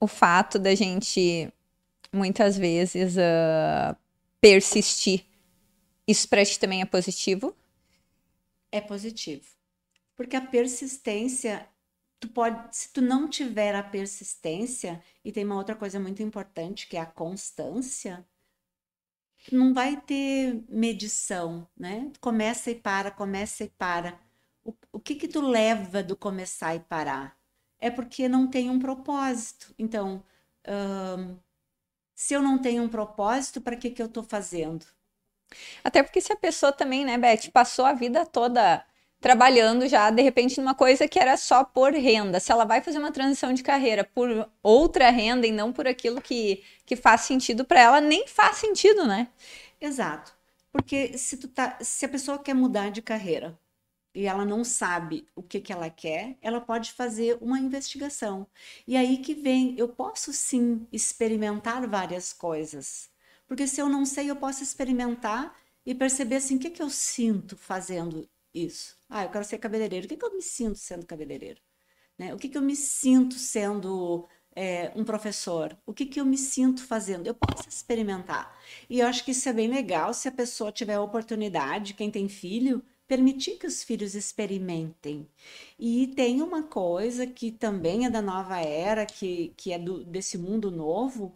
[0.00, 1.52] o fato da gente
[2.12, 3.96] muitas vezes uh,
[4.40, 5.24] persistir,
[6.06, 7.56] isso para ti também é positivo?
[8.70, 9.46] É positivo.
[10.14, 11.68] Porque a persistência,
[12.18, 16.86] tu pode, se tu não tiver a persistência, e tem uma outra coisa muito importante
[16.86, 18.26] que é a constância,
[19.52, 22.10] não vai ter medição, né?
[22.20, 24.20] Começa e para, começa e para.
[24.64, 27.38] O, o que que tu leva do começar e parar?
[27.80, 29.74] é porque não tem um propósito.
[29.78, 30.22] Então,
[32.18, 34.84] se eu não tenho um propósito, para que, que eu estou fazendo?
[35.84, 38.84] Até porque se a pessoa também, né, Beth, passou a vida toda
[39.20, 42.40] trabalhando já, de repente, numa coisa que era só por renda.
[42.40, 46.20] Se ela vai fazer uma transição de carreira por outra renda e não por aquilo
[46.20, 49.28] que, que faz sentido para ela, nem faz sentido, né?
[49.80, 50.34] Exato.
[50.72, 53.56] Porque se, tu tá, se a pessoa quer mudar de carreira,
[54.18, 58.48] e ela não sabe o que, que ela quer, ela pode fazer uma investigação.
[58.84, 63.08] E aí que vem, eu posso sim experimentar várias coisas.
[63.46, 66.90] Porque se eu não sei, eu posso experimentar e perceber assim, o que, que eu
[66.90, 68.96] sinto fazendo isso.
[69.08, 70.06] Ah, eu quero ser cabeleireiro.
[70.06, 71.60] O que, que eu me sinto sendo cabeleireiro?
[72.18, 72.34] Né?
[72.34, 74.26] O que, que eu me sinto sendo
[74.56, 75.78] é, um professor?
[75.86, 77.28] O que, que eu me sinto fazendo?
[77.28, 78.58] Eu posso experimentar.
[78.90, 82.10] E eu acho que isso é bem legal se a pessoa tiver a oportunidade, quem
[82.10, 85.26] tem filho, permitir que os filhos experimentem.
[85.78, 90.36] E tem uma coisa que também é da nova era, que, que é do, desse
[90.36, 91.34] mundo novo,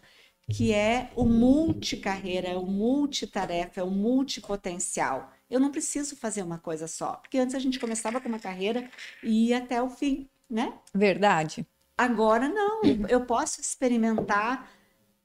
[0.51, 5.33] que é o multicarreira, é o multitarefa, é o multipotencial.
[5.49, 8.89] Eu não preciso fazer uma coisa só, porque antes a gente começava com uma carreira
[9.23, 10.79] e ia até o fim, né?
[10.95, 11.67] Verdade.
[11.97, 14.71] Agora não, eu posso experimentar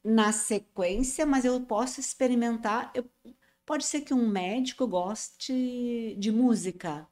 [0.04, 3.06] na sequência, mas eu posso experimentar, eu
[3.68, 7.06] Pode ser que um médico goste de música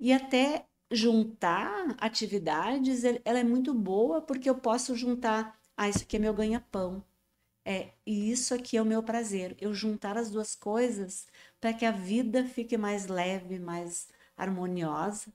[0.00, 6.16] e até juntar atividades, ela é muito boa porque eu posso juntar, ah, isso aqui
[6.16, 7.04] é meu ganha-pão.
[7.62, 9.54] É, e isso aqui é o meu prazer.
[9.60, 11.26] Eu juntar as duas coisas
[11.60, 15.30] para que a vida fique mais leve, mais harmoniosa.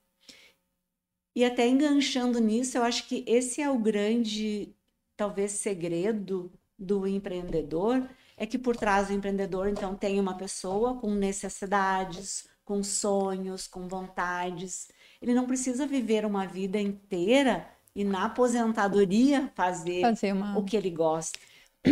[1.35, 4.73] E até enganchando nisso, eu acho que esse é o grande,
[5.15, 11.13] talvez, segredo do empreendedor, é que por trás do empreendedor, então, tem uma pessoa com
[11.13, 14.87] necessidades, com sonhos, com vontades.
[15.21, 20.57] Ele não precisa viver uma vida inteira e na aposentadoria fazer, fazer uma...
[20.57, 21.39] o que ele gosta.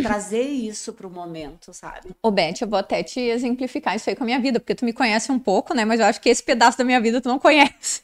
[0.02, 2.10] Trazer isso para o momento, sabe?
[2.22, 4.84] Ô, Beth, eu vou até te exemplificar isso aí com a minha vida, porque tu
[4.84, 5.86] me conhece um pouco, né?
[5.86, 8.02] Mas eu acho que esse pedaço da minha vida tu não conhece.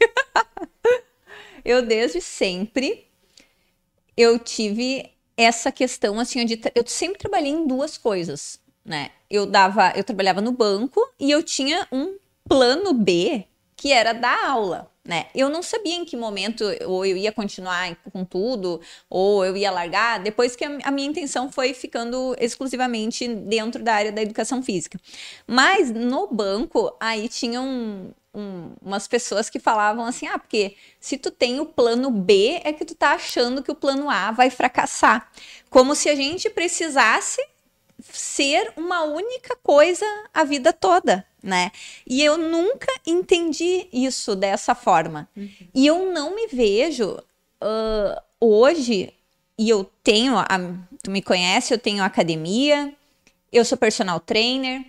[1.65, 3.08] eu, desde sempre,
[4.15, 9.12] eu tive essa questão assim de eu sempre trabalhei em duas coisas, né?
[9.30, 13.45] Eu dava, eu trabalhava no banco e eu tinha um plano B
[13.79, 15.27] que era dar aula, né?
[15.33, 19.71] Eu não sabia em que momento ou eu ia continuar com tudo ou eu ia
[19.71, 24.99] largar, depois que a minha intenção foi ficando exclusivamente dentro da área da educação física.
[25.47, 31.17] Mas no banco, aí tinham um, um, umas pessoas que falavam assim: ah, porque se
[31.17, 34.49] tu tem o plano B, é que tu tá achando que o plano A vai
[34.49, 35.31] fracassar.
[35.69, 37.41] Como se a gente precisasse
[38.12, 41.71] ser uma única coisa a vida toda, né?
[42.07, 45.27] E eu nunca entendi isso dessa forma.
[45.35, 45.49] Uhum.
[45.73, 47.17] E eu não me vejo
[47.62, 49.13] uh, hoje,
[49.57, 50.47] e eu tenho, a,
[51.03, 52.93] tu me conhece, eu tenho academia,
[53.51, 54.85] eu sou personal trainer,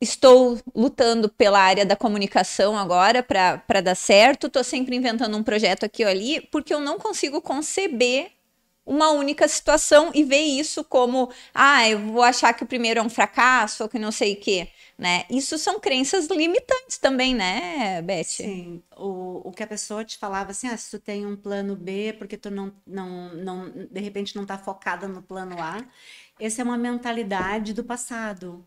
[0.00, 5.84] estou lutando pela área da comunicação agora para dar certo, estou sempre inventando um projeto
[5.84, 8.30] aqui ou ali, porque eu não consigo conceber
[8.86, 13.02] uma única situação e ver isso como, ah, eu vou achar que o primeiro é
[13.02, 14.68] um fracasso ou que não sei o quê.
[14.96, 15.24] Né?
[15.28, 18.24] Isso são crenças limitantes também, né, Beth?
[18.24, 18.82] Sim.
[18.96, 22.14] O, o que a pessoa te falava assim, ah, se tu tem um plano B,
[22.18, 25.84] porque tu não, não, não de repente não está focada no plano A,
[26.38, 28.66] essa é uma mentalidade do passado.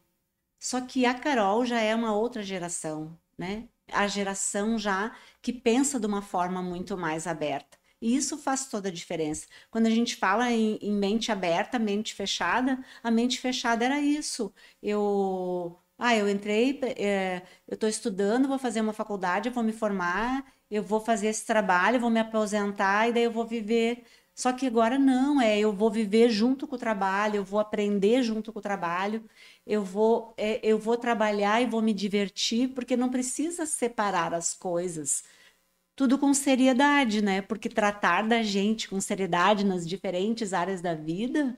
[0.60, 3.68] Só que a Carol já é uma outra geração, né?
[3.92, 7.77] A geração já que pensa de uma forma muito mais aberta.
[8.02, 9.48] E isso faz toda a diferença.
[9.72, 14.54] Quando a gente fala em, em mente aberta, mente fechada, a mente fechada era isso.
[14.82, 19.74] Eu, ah, eu entrei, é, eu estou estudando, vou fazer uma faculdade, eu vou me
[19.74, 24.04] formar, eu vou fazer esse trabalho, vou me aposentar e daí eu vou viver.
[24.36, 28.22] Só que agora não, é eu vou viver junto com o trabalho, eu vou aprender
[28.22, 29.28] junto com o trabalho,
[29.66, 34.54] eu vou, é, eu vou trabalhar e vou me divertir, porque não precisa separar as
[34.54, 35.24] coisas
[35.98, 37.42] tudo com seriedade, né?
[37.42, 41.58] Porque tratar da gente com seriedade nas diferentes áreas da vida,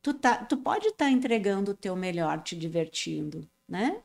[0.00, 4.00] tu, tá, tu pode estar tá entregando o teu melhor, te divertindo, né?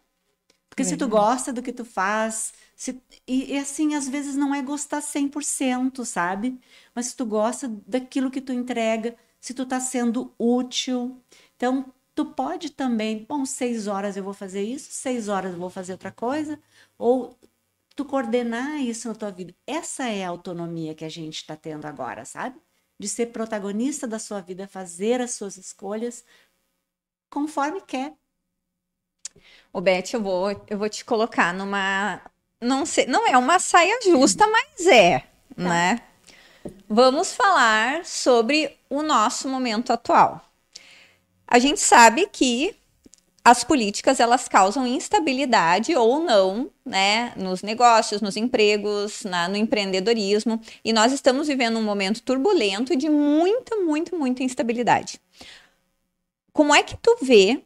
[0.67, 4.35] Porque é se tu gosta do que tu faz, se, e, e, assim, às vezes
[4.35, 6.59] não é gostar 100%, sabe?
[6.95, 11.21] Mas se tu gosta daquilo que tu entrega, se tu tá sendo útil,
[11.55, 15.69] então tu pode também, bom, seis horas eu vou fazer isso, seis horas eu vou
[15.69, 16.59] fazer outra coisa,
[16.97, 17.37] ou
[17.95, 19.55] tu coordenar isso na tua vida.
[19.65, 22.59] Essa é a autonomia que a gente está tendo agora, sabe?
[22.99, 26.23] De ser protagonista da sua vida, fazer as suas escolhas
[27.29, 28.13] conforme quer.
[29.71, 32.21] O Beth, eu vou, eu vou te colocar numa.
[32.61, 35.27] Não sei, não é uma saia justa, mas é, tá.
[35.57, 36.01] né?
[36.87, 40.41] Vamos falar sobre o nosso momento atual.
[41.47, 42.75] A gente sabe que
[43.45, 50.59] as políticas elas causam instabilidade ou não, né, nos negócios, nos empregos, na, no empreendedorismo,
[50.83, 55.21] e nós estamos vivendo um momento turbulento de muita, muita, muita instabilidade.
[56.51, 57.61] Como é que tu vê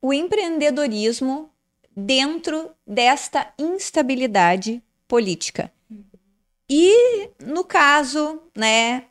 [0.00, 1.50] o empreendedorismo
[1.96, 5.72] dentro desta instabilidade política?
[6.68, 9.06] E no caso, né,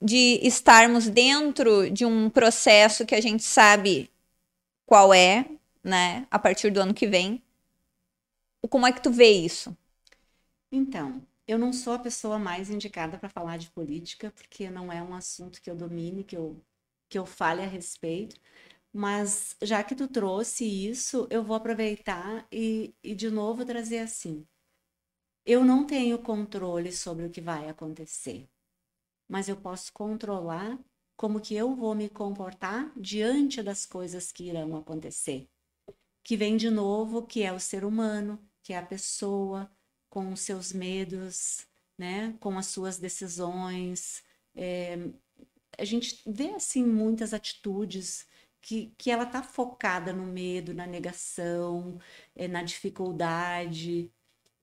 [0.00, 4.08] de estarmos dentro de um processo que a gente sabe
[4.86, 5.46] qual é,
[5.84, 7.42] né, a partir do ano que vem.
[8.68, 9.74] Como é que tu vê isso?
[10.70, 15.02] Então, eu não sou a pessoa mais indicada para falar de política, porque não é
[15.02, 16.60] um assunto que eu domine, que eu,
[17.08, 18.36] que eu fale a respeito.
[18.92, 24.46] Mas já que tu trouxe isso, eu vou aproveitar e, e de novo trazer assim.
[25.46, 28.48] Eu não tenho controle sobre o que vai acontecer,
[29.28, 30.78] mas eu posso controlar
[31.16, 35.48] como que eu vou me comportar diante das coisas que irão acontecer.
[36.22, 39.70] Que vem de novo, que é o ser humano, que é a pessoa
[40.10, 41.66] com os seus medos,
[41.98, 44.22] né, com as suas decisões.
[44.54, 44.98] É,
[45.78, 48.26] a gente vê assim muitas atitudes
[48.60, 51.98] que, que ela está focada no medo, na negação,
[52.34, 54.12] é, na dificuldade.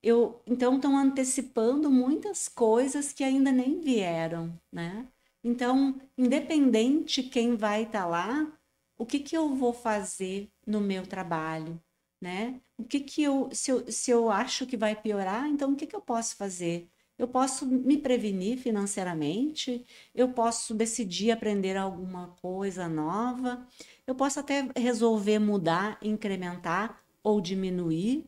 [0.02, 5.08] Eu, então estão antecipando muitas coisas que ainda nem vieram, né?
[5.44, 8.52] Então, independente quem vai estar tá lá,
[8.98, 11.82] o que, que eu vou fazer no meu trabalho,
[12.22, 12.62] né?
[12.78, 15.86] O que que eu se, eu, se eu acho que vai piorar, então o que
[15.86, 16.90] que eu posso fazer?
[17.18, 23.68] Eu posso me prevenir financeiramente, eu posso decidir aprender alguma coisa nova,
[24.08, 28.26] eu posso até resolver mudar, incrementar ou diminuir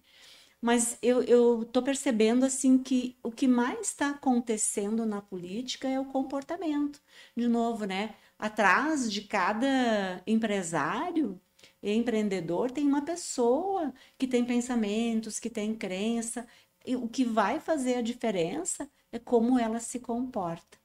[0.61, 6.05] mas eu estou percebendo assim que o que mais está acontecendo na política é o
[6.05, 7.01] comportamento.
[7.35, 8.15] De novo, né?
[8.37, 11.39] Atrás de cada empresário
[11.81, 16.47] e empreendedor tem uma pessoa que tem pensamentos, que tem crença.
[16.85, 20.77] E o que vai fazer a diferença é como ela se comporta.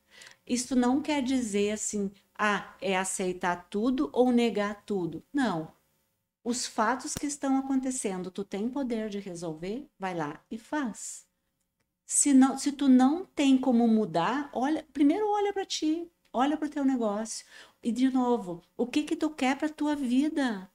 [0.46, 5.22] Isso não quer dizer assim, ah, é aceitar tudo ou negar tudo.
[5.32, 5.72] Não.
[6.44, 11.26] Os fatos que estão acontecendo, tu tem poder de resolver, vai lá e faz.
[12.06, 16.66] Se não, se tu não tem como mudar, olha, primeiro olha para ti, olha para
[16.66, 17.46] o teu negócio.
[17.82, 20.70] E de novo, o que que tu quer para tua vida?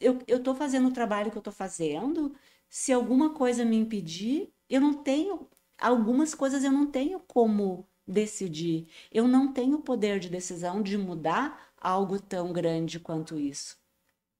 [0.00, 2.34] Eu eu tô fazendo o trabalho que eu tô fazendo,
[2.68, 8.88] se alguma coisa me impedir, eu não tenho algumas coisas eu não tenho como decidir.
[9.12, 13.79] Eu não tenho poder de decisão de mudar algo tão grande quanto isso.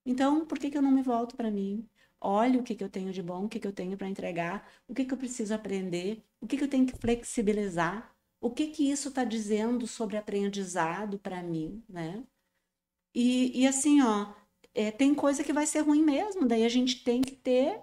[0.04, 1.86] Então, por que, que eu não me volto para mim?
[2.20, 4.68] Olho o que, que eu tenho de bom, o que, que eu tenho para entregar,
[4.86, 8.68] o que, que eu preciso aprender, o que, que eu tenho que flexibilizar, o que,
[8.68, 12.22] que isso está dizendo sobre aprendizado para mim, né?
[13.14, 14.32] E, e assim, ó,
[14.74, 17.80] é, tem coisa que vai ser ruim mesmo, daí a gente tem que ter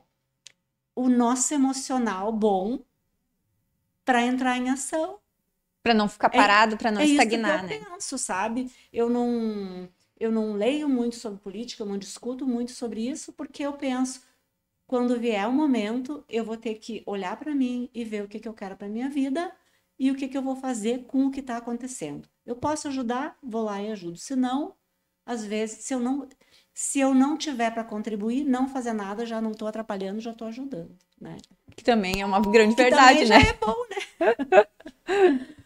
[0.95, 2.79] o nosso emocional bom
[4.03, 5.19] para entrar em ação.
[5.83, 7.85] Para não ficar é parado, é, para não é estagnar, isso que eu né?
[7.89, 8.71] penso, sabe?
[8.91, 13.63] Eu não eu não leio muito sobre política, eu não discuto muito sobre isso, porque
[13.63, 14.21] eu penso,
[14.85, 18.39] quando vier o momento, eu vou ter que olhar para mim e ver o que,
[18.39, 19.51] que eu quero para minha vida
[19.99, 22.27] e o que, que eu vou fazer com o que está acontecendo.
[22.45, 24.17] Eu posso ajudar, vou lá e ajudo.
[24.17, 24.73] Se não,
[25.25, 26.27] às vezes, se eu não,
[26.73, 30.47] se eu não tiver para contribuir, não fazer nada, já não estou atrapalhando, já estou
[30.47, 31.37] ajudando, né?
[31.75, 33.41] Que também é uma grande que verdade, né?
[33.49, 35.47] é bom, né?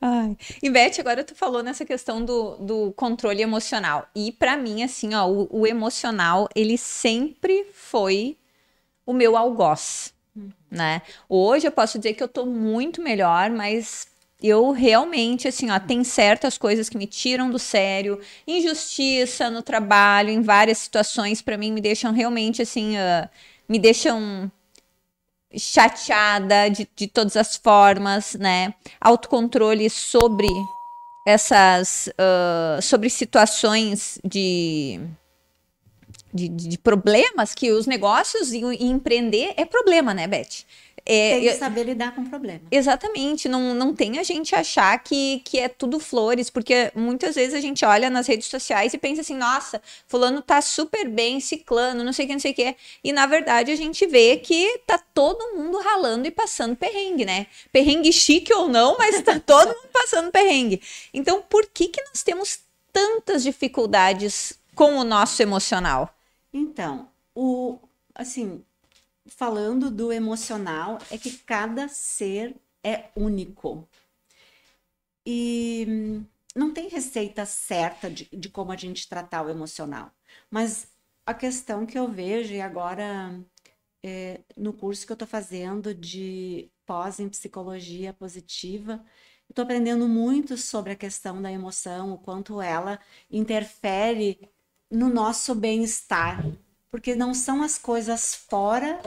[0.00, 0.36] Ai.
[0.62, 4.08] E Beth, agora tu falou nessa questão do, do controle emocional.
[4.14, 8.36] E para mim, assim, ó, o, o, emocional, ele sempre foi
[9.04, 10.50] o meu algoz, uhum.
[10.70, 11.02] né?
[11.28, 14.08] Hoje eu posso dizer que eu tô muito melhor, mas
[14.42, 20.30] eu realmente, assim, ó, tem certas coisas que me tiram do sério, injustiça no trabalho,
[20.30, 23.28] em várias situações, para mim, me deixam realmente, assim, uh,
[23.68, 24.50] me deixam
[25.56, 28.74] chateada de, de todas as formas, né?
[29.00, 30.48] Autocontrole sobre
[31.26, 35.00] essas uh, sobre situações de,
[36.32, 40.64] de, de, problemas que os negócios e, e empreender é problema, né, Beth?
[41.08, 42.62] É, tem que saber lidar com o problema.
[42.68, 43.48] Exatamente.
[43.48, 47.60] Não, não tem a gente achar que, que é tudo flores, porque muitas vezes a
[47.60, 52.12] gente olha nas redes sociais e pensa assim, nossa, fulano tá super bem, ciclano, não
[52.12, 52.76] sei o que, não sei o que.
[53.04, 57.46] E na verdade a gente vê que tá todo mundo ralando e passando perrengue, né?
[57.70, 60.82] Perrengue chique ou não, mas tá todo mundo passando perrengue.
[61.14, 62.58] Então, por que que nós temos
[62.92, 66.12] tantas dificuldades com o nosso emocional?
[66.52, 67.78] Então, o
[68.14, 68.64] assim,
[69.28, 73.88] falando do emocional é que cada ser é único.
[75.24, 76.22] E
[76.54, 80.12] não tem receita certa de, de como a gente tratar o emocional.
[80.50, 80.88] Mas
[81.24, 83.38] a questão que eu vejo, e agora
[84.02, 89.04] é, no curso que eu estou fazendo de pós em psicologia positiva,
[89.48, 94.48] estou aprendendo muito sobre a questão da emoção, o quanto ela interfere
[94.90, 96.44] no nosso bem-estar.
[96.96, 98.98] Porque não são as coisas fora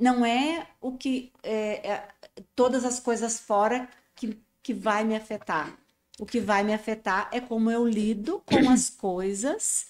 [0.00, 2.08] não é o que é, é,
[2.54, 5.78] todas as coisas fora que, que vai me afetar.
[6.18, 9.88] O que vai me afetar é como eu lido com as coisas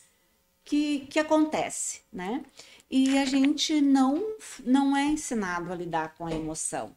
[0.65, 2.45] que, que acontece, né?
[2.91, 6.91] E a gente não, não é ensinado a lidar com a emoção.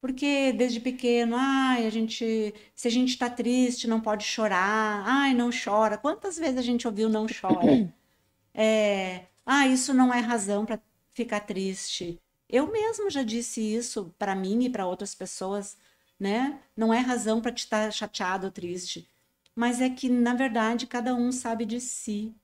[0.00, 5.34] Porque desde pequeno, ai, a gente, se a gente está triste, não pode chorar, ai,
[5.34, 5.98] não chora.
[5.98, 7.92] Quantas vezes a gente ouviu não chora?
[8.54, 10.80] É, ah, isso não é razão para
[11.14, 12.20] ficar triste.
[12.48, 15.76] Eu mesmo já disse isso para mim e para outras pessoas,
[16.18, 16.60] né?
[16.76, 19.08] Não é razão para te estar chateado ou triste,
[19.54, 22.34] mas é que na verdade cada um sabe de si.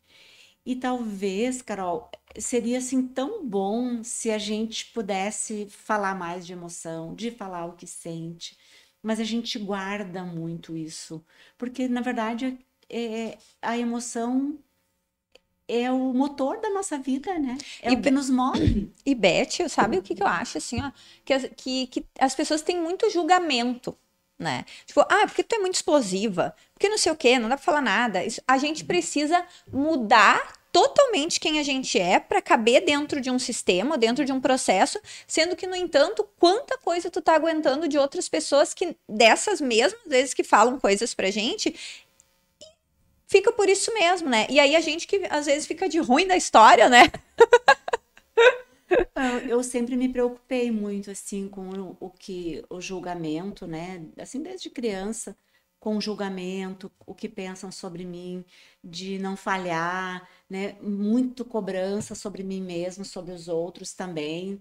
[0.64, 7.14] E talvez, Carol, seria assim tão bom se a gente pudesse falar mais de emoção,
[7.14, 8.56] de falar o que sente,
[9.02, 11.24] mas a gente guarda muito isso,
[11.56, 12.58] porque na verdade
[12.90, 14.58] é, a emoção
[15.68, 17.58] é o motor da nossa vida, né?
[17.82, 18.90] É e o que nos move.
[19.04, 20.90] E Beth, sabe o que, que eu acho, assim, ó?
[21.24, 23.96] Que, que, que as pessoas têm muito julgamento,
[24.38, 24.64] né?
[24.86, 27.64] Tipo, ah, porque tu é muito explosiva, porque não sei o quê, não dá pra
[27.64, 28.24] falar nada.
[28.24, 33.38] Isso, a gente precisa mudar totalmente quem a gente é para caber dentro de um
[33.38, 37.98] sistema, dentro de um processo, sendo que, no entanto, quanta coisa tu tá aguentando de
[37.98, 41.74] outras pessoas que, dessas mesmas vezes que falam coisas pra gente,
[43.28, 44.46] fica por isso mesmo, né?
[44.50, 47.04] E aí a gente que às vezes fica de ruim da história, né?
[49.48, 54.02] eu sempre me preocupei muito assim com o que o julgamento, né?
[54.18, 55.36] Assim desde criança,
[55.78, 58.44] com o julgamento, o que pensam sobre mim,
[58.82, 60.76] de não falhar, né?
[60.80, 64.60] Muito cobrança sobre mim mesmo, sobre os outros também.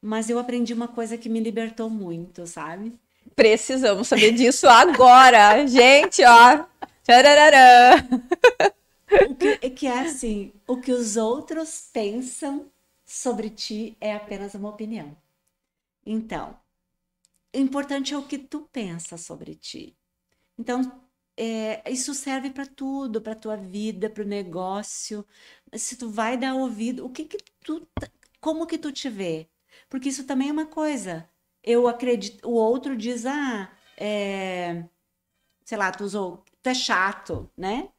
[0.00, 2.94] Mas eu aprendi uma coisa que me libertou muito, sabe?
[3.34, 5.66] Precisamos saber disso agora.
[5.66, 6.64] Gente, ó,
[7.06, 8.04] Tcharararã.
[9.30, 12.68] o que, é que é assim, o que os outros pensam
[13.04, 15.16] sobre ti é apenas uma opinião.
[16.04, 16.58] Então,
[17.54, 19.96] o importante é o que tu pensa sobre ti.
[20.58, 21.00] Então,
[21.36, 25.24] é, isso serve para tudo, para tua vida, para o negócio.
[25.74, 27.86] Se tu vai dar ouvido, o que que tu,
[28.40, 29.48] como que tu te vê?
[29.88, 31.28] Porque isso também é uma coisa.
[31.62, 34.84] Eu acredito, o outro diz, ah, é,
[35.64, 37.90] sei lá, tu usou, tu é chato, né?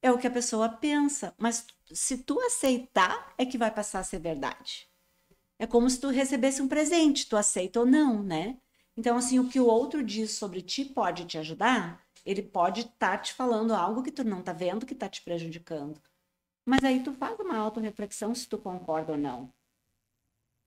[0.00, 4.04] É o que a pessoa pensa, mas se tu aceitar, é que vai passar a
[4.04, 4.88] ser verdade.
[5.58, 8.58] É como se tu recebesse um presente, tu aceita ou não, né?
[8.96, 13.10] Então, assim, o que o outro diz sobre ti pode te ajudar, ele pode estar
[13.10, 16.00] tá te falando algo que tu não tá vendo que tá te prejudicando.
[16.64, 19.52] Mas aí tu faz uma autorreflexão se tu concorda ou não.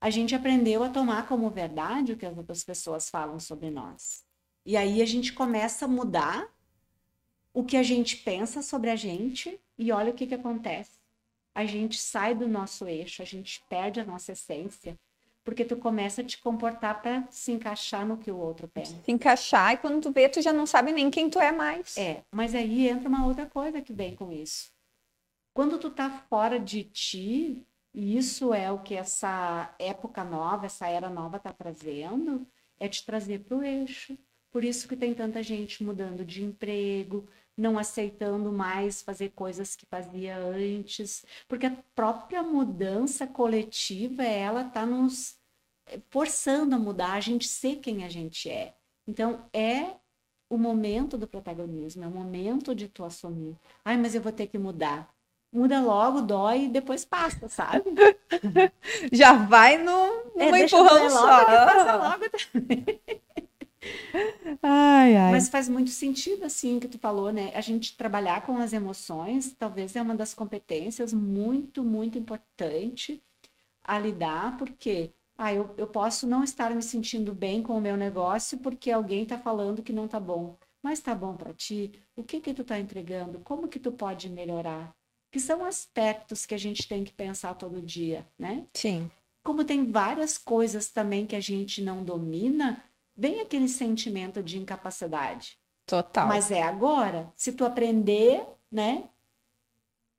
[0.00, 4.24] A gente aprendeu a tomar como verdade o que as outras pessoas falam sobre nós.
[4.64, 6.48] E aí a gente começa a mudar
[7.52, 11.00] o que a gente pensa sobre a gente e olha o que, que acontece.
[11.54, 14.98] A gente sai do nosso eixo, a gente perde a nossa essência,
[15.44, 18.96] porque tu começa a te comportar para se encaixar no que o outro pensa.
[19.04, 21.96] Se encaixar e quando tu vê, tu já não sabe nem quem tu é mais.
[21.96, 24.70] É, mas aí entra uma outra coisa que vem com isso.
[25.52, 30.88] Quando tu tá fora de ti, e isso é o que essa época nova, essa
[30.88, 32.46] era nova tá trazendo,
[32.80, 34.16] é te trazer para o eixo.
[34.50, 39.86] Por isso que tem tanta gente mudando de emprego, não aceitando mais fazer coisas que
[39.86, 45.36] fazia antes, porque a própria mudança coletiva, ela está nos
[45.86, 48.74] eh, forçando a mudar, a gente ser quem a gente é.
[49.06, 49.96] Então, é
[50.48, 53.56] o momento do protagonismo, é o momento de tu assumir.
[53.84, 55.12] Ai, mas eu vou ter que mudar.
[55.52, 57.84] Muda logo, dói e depois passa, sabe?
[59.12, 61.26] Já vai no, numa é, empurrão só.
[61.26, 63.01] Logo, logo também.
[64.62, 65.32] Ai, ai.
[65.32, 67.50] Mas faz muito sentido, assim, que tu falou, né?
[67.54, 73.22] A gente trabalhar com as emoções, talvez é uma das competências muito, muito importante
[73.84, 77.96] a lidar, porque ah, eu, eu posso não estar me sentindo bem com o meu
[77.96, 80.56] negócio porque alguém está falando que não tá bom.
[80.82, 81.92] Mas tá bom para ti?
[82.16, 83.40] O que que tu tá entregando?
[83.40, 84.94] Como que tu pode melhorar?
[85.30, 88.66] Que são aspectos que a gente tem que pensar todo dia, né?
[88.74, 89.10] Sim.
[89.44, 92.84] Como tem várias coisas também que a gente não domina,
[93.22, 95.56] vem aquele sentimento de incapacidade.
[95.86, 96.26] Total.
[96.26, 97.32] Mas é agora.
[97.36, 99.08] Se tu aprender, né?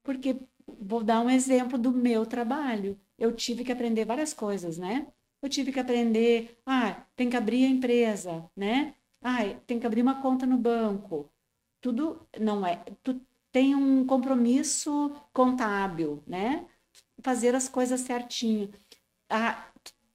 [0.01, 0.37] Porque
[0.79, 2.97] vou dar um exemplo do meu trabalho.
[3.19, 5.05] Eu tive que aprender várias coisas, né?
[5.41, 8.95] Eu tive que aprender, ah, tem que abrir a empresa, né?
[9.21, 11.29] Ah, tem que abrir uma conta no banco.
[11.81, 13.19] Tudo não é, tu
[13.51, 16.65] tem um compromisso contábil, né?
[17.21, 18.71] Fazer as coisas certinho.
[19.29, 19.67] Ah,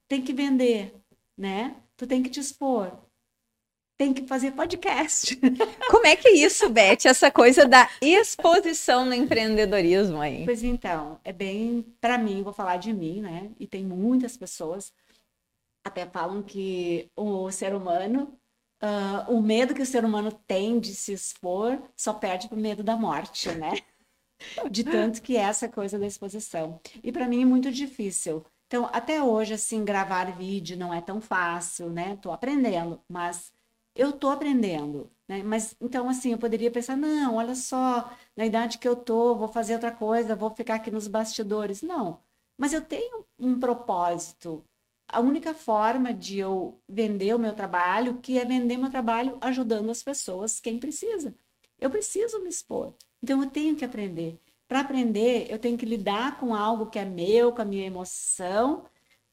[0.08, 0.94] tem que vender,
[1.36, 1.76] né?
[1.98, 2.96] Tu tem que te expor.
[3.98, 5.36] Tem que fazer podcast.
[5.90, 7.04] Como é que é isso, Beth?
[7.04, 10.44] Essa coisa da exposição no empreendedorismo aí?
[10.44, 13.50] Pois então, é bem, para mim, vou falar de mim, né?
[13.58, 14.92] E tem muitas pessoas
[15.84, 18.38] até falam que o ser humano,
[18.80, 22.84] uh, o medo que o ser humano tem de se expor, só perde pro medo
[22.84, 23.72] da morte, né?
[24.70, 26.80] De tanto que é essa coisa da exposição.
[27.02, 28.46] E para mim é muito difícil.
[28.68, 32.16] Então, até hoje, assim, gravar vídeo não é tão fácil, né?
[32.18, 33.52] Tô aprendendo, mas
[33.94, 35.42] eu tô aprendendo, né?
[35.42, 39.48] Mas, então, assim, eu poderia pensar, não, olha só, na idade que eu tô, vou
[39.48, 41.82] fazer outra coisa, vou ficar aqui nos bastidores.
[41.82, 42.20] Não,
[42.58, 44.62] mas eu tenho um propósito.
[45.08, 49.90] A única forma de eu vender o meu trabalho, que é vender meu trabalho ajudando
[49.90, 51.34] as pessoas, quem precisa.
[51.80, 52.94] Eu preciso me expor.
[53.22, 54.38] Então, eu tenho que aprender.
[54.68, 58.84] Para aprender, eu tenho que lidar com algo que é meu, com a minha emoção,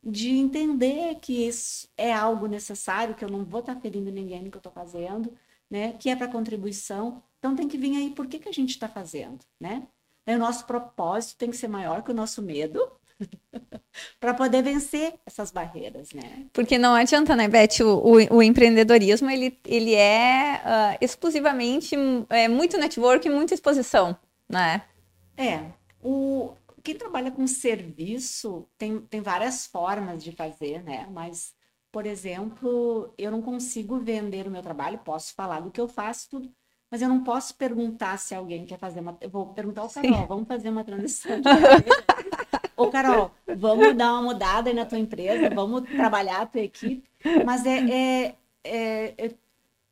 [0.02, 4.50] de entender que isso é algo necessário, que eu não vou estar ferindo ninguém no
[4.50, 5.34] que eu estou fazendo,
[5.70, 5.94] né?
[6.00, 7.22] Que é para contribuição.
[7.38, 9.88] Então tem que vir aí por que, que a gente está fazendo, né?
[10.28, 12.92] o nosso propósito tem que ser maior que o nosso medo,
[14.20, 16.48] para poder vencer essas barreiras, né?
[16.52, 17.82] Porque não adianta, né, Beth?
[17.82, 21.96] O, o, o empreendedorismo ele, ele é uh, exclusivamente
[22.30, 24.18] é, muito network, muita exposição,
[24.50, 24.82] né?
[25.38, 25.72] É,
[26.02, 31.08] o, quem trabalha com serviço tem, tem várias formas de fazer, né?
[31.12, 31.56] Mas,
[31.92, 36.30] por exemplo, eu não consigo vender o meu trabalho, posso falar do que eu faço,
[36.30, 36.52] tudo,
[36.90, 39.18] mas eu não posso perguntar se alguém quer fazer uma.
[39.20, 40.26] Eu vou perguntar ao Carol, Sim.
[40.28, 41.42] vamos fazer uma transição.
[42.78, 47.10] Ô, Carol, vamos dar uma mudada aí na tua empresa, vamos trabalhar a tua equipe.
[47.46, 49.32] Mas é, é, é, é,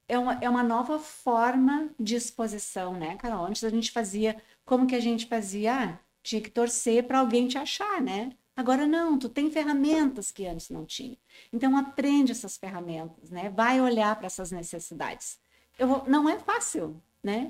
[0.07, 3.45] é, uma, é uma nova forma de exposição, né, Carol?
[3.45, 4.35] Antes a gente fazia
[4.65, 5.73] como que a gente fazia?
[5.73, 8.31] Ah, tinha que torcer para alguém te achar, né?
[8.55, 11.17] Agora não, tu tem ferramentas que antes não tinha.
[11.51, 13.49] Então aprende essas ferramentas, né?
[13.49, 15.39] Vai olhar para essas necessidades.
[15.77, 16.03] Eu vou...
[16.07, 17.47] não é fácil, né?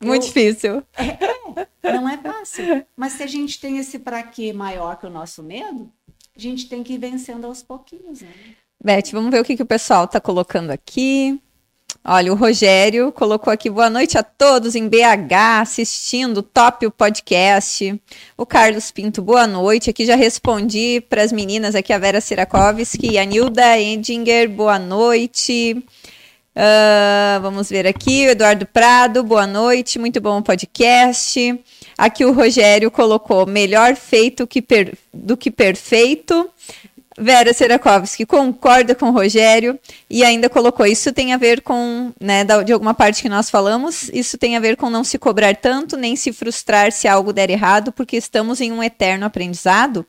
[0.00, 0.26] Muito eu...
[0.26, 0.82] difícil.
[0.96, 2.86] É, é, Não é fácil.
[2.96, 5.90] Mas se a gente tem esse para quê maior que o nosso medo,
[6.36, 8.32] a gente tem que ir vencendo aos pouquinhos, né?
[8.82, 11.40] Beth, vamos ver o que, que o pessoal está colocando aqui.
[12.06, 17.98] Olha, o Rogério colocou aqui boa noite a todos em BH assistindo Top o podcast.
[18.36, 19.88] O Carlos Pinto, boa noite.
[19.88, 25.82] Aqui já respondi para as meninas aqui, a Vera Sirakovski, a Nilda Edinger, boa noite.
[26.54, 31.58] Uh, vamos ver aqui, o Eduardo Prado, boa noite, muito bom o podcast.
[31.96, 34.92] Aqui o Rogério colocou melhor feito que per...
[35.10, 36.50] do que perfeito.
[37.16, 39.78] Vera Serakovski concorda com o Rogério
[40.10, 44.08] e ainda colocou: isso tem a ver com, né, de alguma parte que nós falamos,
[44.12, 47.50] isso tem a ver com não se cobrar tanto, nem se frustrar se algo der
[47.50, 50.04] errado, porque estamos em um eterno aprendizado.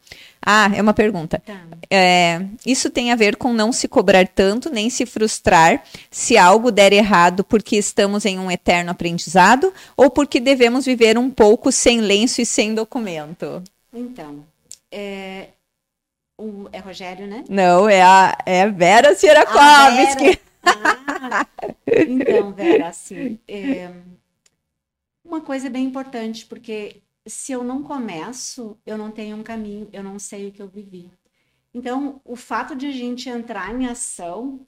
[0.46, 1.42] Ah, é uma pergunta.
[1.44, 1.60] Tá.
[1.90, 6.72] É, isso tem a ver com não se cobrar tanto, nem se frustrar se algo
[6.72, 12.00] der errado, porque estamos em um eterno aprendizado, ou porque devemos viver um pouco sem
[12.00, 13.64] lenço e sem documento?
[13.92, 14.44] Então,
[14.92, 15.48] é,
[16.38, 17.44] o, é Rogério, né?
[17.50, 20.40] Não, é a é Vera Sierakovski.
[20.64, 21.46] Ah,
[21.88, 23.92] então, Vera, assim, é,
[25.24, 30.04] uma coisa bem importante, porque se eu não começo, eu não tenho um caminho, eu
[30.04, 31.12] não sei o que eu vivi.
[31.74, 34.66] Então, o fato de a gente entrar em ação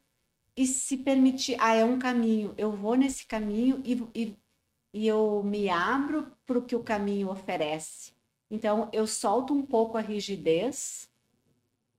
[0.55, 4.35] e se permitir, ah, é um caminho, eu vou nesse caminho e, e,
[4.93, 8.11] e eu me abro para o que o caminho oferece.
[8.49, 11.06] Então, eu solto um pouco a rigidez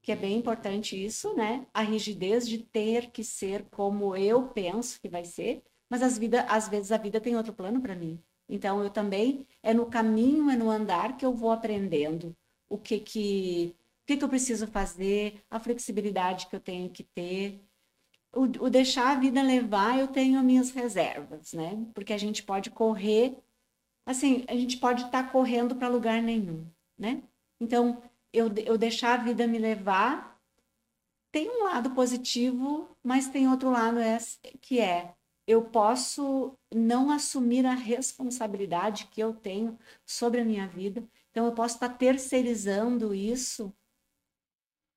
[0.09, 1.67] que é bem importante isso, né?
[1.75, 6.47] A rigidez de ter que ser como eu penso que vai ser, mas às, vida,
[6.49, 8.19] às vezes a vida tem outro plano para mim.
[8.49, 12.35] Então eu também é no caminho, é no andar que eu vou aprendendo
[12.71, 17.05] o que que o que, que eu preciso fazer, a flexibilidade que eu tenho que
[17.05, 17.61] ter,
[18.33, 21.87] o, o deixar a vida levar, eu tenho minhas reservas, né?
[21.93, 23.37] Porque a gente pode correr,
[24.07, 26.67] assim, a gente pode estar tá correndo para lugar nenhum,
[26.99, 27.23] né?
[27.61, 28.03] Então,
[28.33, 30.41] eu, eu deixar a vida me levar,
[31.33, 34.19] tem um lado positivo, mas tem outro lado é,
[34.61, 35.15] que é
[35.47, 41.03] eu posso não assumir a responsabilidade que eu tenho sobre a minha vida.
[41.31, 43.73] Então, eu posso estar terceirizando isso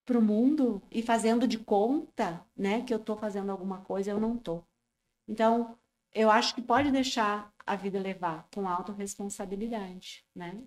[0.05, 4.19] para o mundo e fazendo de conta né, que eu estou fazendo alguma coisa, eu
[4.19, 4.67] não estou.
[5.25, 5.77] Então,
[6.13, 10.61] eu acho que pode deixar a vida levar com autorresponsabilidade, né?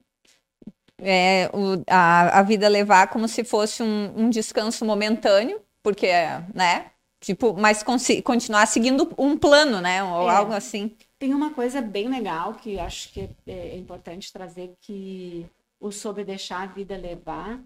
[1.05, 6.09] É, o, a, a vida levar como se fosse um, um descanso momentâneo, porque,
[6.55, 6.91] né?
[7.21, 10.03] Tipo, mas continuar seguindo um plano, né?
[10.05, 10.35] Ou é.
[10.35, 10.97] algo assim.
[11.19, 15.47] Tem uma coisa bem legal que acho que é, é importante trazer que
[15.81, 17.61] o sobre deixar a vida levar.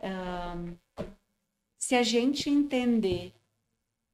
[0.00, 0.76] Um,
[1.78, 3.32] se a gente entender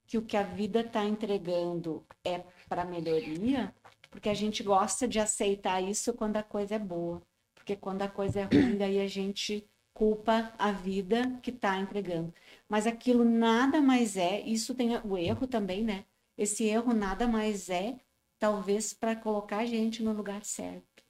[0.06, 3.72] que o que a vida está entregando é para melhoria,
[4.10, 7.22] porque a gente gosta de aceitar isso quando a coisa é boa.
[7.70, 9.64] Porque quando a coisa é ruim, daí a gente
[9.94, 12.34] culpa a vida que está entregando.
[12.68, 16.04] Mas aquilo nada mais é, isso tem o erro também, né?
[16.36, 17.96] Esse erro nada mais é,
[18.40, 21.04] talvez, para colocar a gente no lugar certo.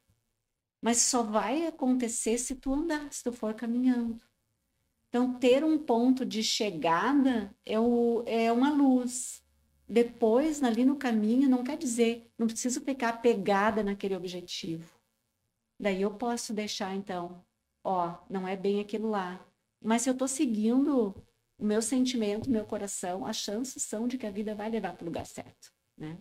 [0.83, 4.21] Mas só vai acontecer se tu andar, se tu for caminhando.
[5.09, 9.43] Então, ter um ponto de chegada é, o, é uma luz.
[9.89, 15.00] Depois, ali no caminho, não quer dizer, não preciso ficar pegada naquele objetivo.
[15.81, 17.43] Daí eu posso deixar, então,
[17.83, 19.41] ó, não é bem aquilo lá.
[19.83, 21.15] Mas se eu estou seguindo
[21.59, 25.03] o meu sentimento, meu coração, as chances são de que a vida vai levar para
[25.03, 26.19] o lugar certo, né?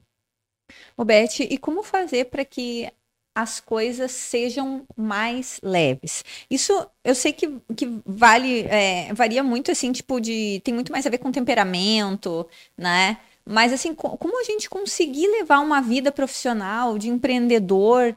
[0.95, 2.89] Ô, Beth, e como fazer para que
[3.35, 6.23] as coisas sejam mais leves.
[6.49, 10.61] Isso eu sei que, que vale, é, varia muito assim, tipo, de.
[10.63, 12.47] tem muito mais a ver com temperamento,
[12.77, 13.17] né?
[13.45, 18.15] Mas assim, como a gente conseguir levar uma vida profissional de empreendedor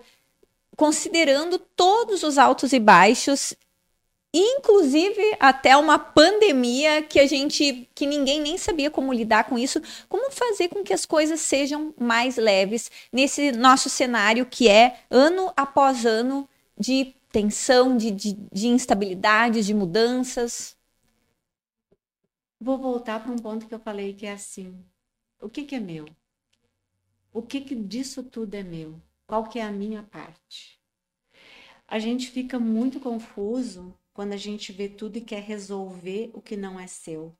[0.76, 3.54] considerando todos os altos e baixos,
[4.32, 9.80] inclusive até uma pandemia que a gente que ninguém nem sabia como lidar com isso,
[10.08, 15.52] como fazer com que as coisas sejam mais leves nesse nosso cenário que é ano
[15.54, 16.48] após ano
[16.78, 20.76] de tensão, de, de, de instabilidade, de mudanças.
[22.60, 24.74] Vou voltar para um ponto que eu falei que é assim:
[25.40, 26.06] o que, que é meu?
[27.32, 29.00] O que, que disso tudo é meu?
[29.32, 30.78] Qual que é a minha parte?
[31.88, 36.54] A gente fica muito confuso quando a gente vê tudo e quer resolver o que
[36.54, 37.34] não é seu.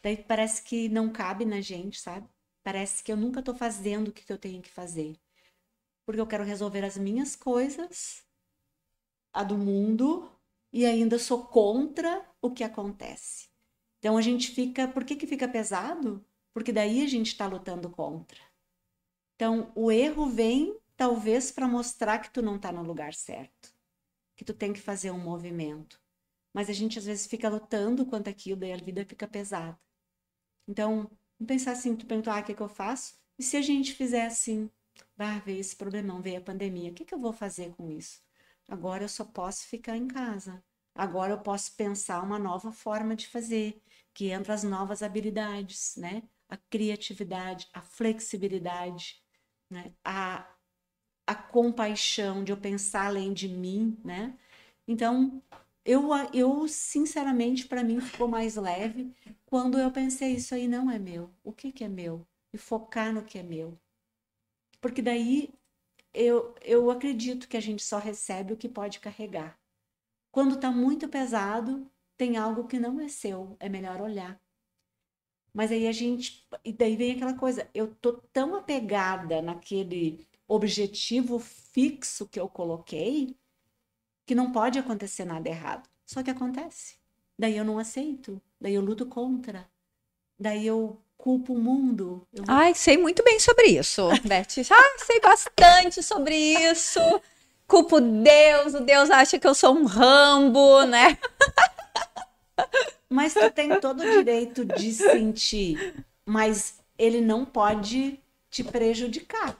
[0.00, 2.28] Daí parece que não cabe na gente, sabe?
[2.62, 5.16] Parece que eu nunca estou fazendo o que eu tenho que fazer.
[6.06, 8.24] Porque eu quero resolver as minhas coisas,
[9.32, 10.30] a do mundo,
[10.72, 13.48] e ainda sou contra o que acontece.
[13.98, 14.86] Então a gente fica.
[14.86, 16.24] Por que, que fica pesado?
[16.54, 18.38] Porque daí a gente está lutando contra.
[19.34, 23.74] Então o erro vem talvez para mostrar que tu não tá no lugar certo,
[24.36, 26.00] que tu tem que fazer um movimento.
[26.52, 29.78] Mas a gente às vezes fica lutando quanto aquilo, daí a vida fica pesada.
[30.68, 33.14] Então, vamos pensar assim, tu perguntar, ah, o que, que eu faço?
[33.38, 34.70] E se a gente fizer assim,
[35.16, 38.20] vai ver esse problemão, veio a pandemia, o que, que eu vou fazer com isso?
[38.68, 40.62] Agora eu só posso ficar em casa.
[40.94, 43.82] Agora eu posso pensar uma nova forma de fazer,
[44.14, 46.22] que entra as novas habilidades, né?
[46.48, 49.22] A criatividade, a flexibilidade,
[49.70, 49.94] né?
[50.04, 50.51] A,
[51.26, 54.36] a compaixão de eu pensar além de mim, né?
[54.86, 55.42] Então,
[55.84, 59.12] eu, eu sinceramente, para mim ficou mais leve
[59.46, 61.30] quando eu pensei, isso aí não é meu.
[61.44, 62.26] O que, que é meu?
[62.52, 63.78] E focar no que é meu.
[64.80, 65.52] Porque daí
[66.14, 69.58] eu, eu acredito que a gente só recebe o que pode carregar.
[70.30, 74.40] Quando está muito pesado, tem algo que não é seu, é melhor olhar.
[75.52, 76.46] Mas aí a gente.
[76.64, 83.36] E daí vem aquela coisa, eu tô tão apegada naquele objetivo fixo que eu coloquei
[84.26, 85.88] que não pode acontecer nada errado.
[86.06, 86.96] Só que acontece.
[87.38, 89.66] Daí eu não aceito, daí eu luto contra,
[90.38, 92.26] daí eu culpo o mundo.
[92.32, 92.44] Eu...
[92.46, 94.70] Ai, sei muito bem sobre isso, Beth.
[94.70, 97.00] Ah, sei bastante sobre isso.
[97.66, 101.18] Culpo Deus, o Deus acha que eu sou um Rambo, né?
[103.08, 109.54] Mas tu tem todo o direito de sentir, mas ele não pode te prejudicar.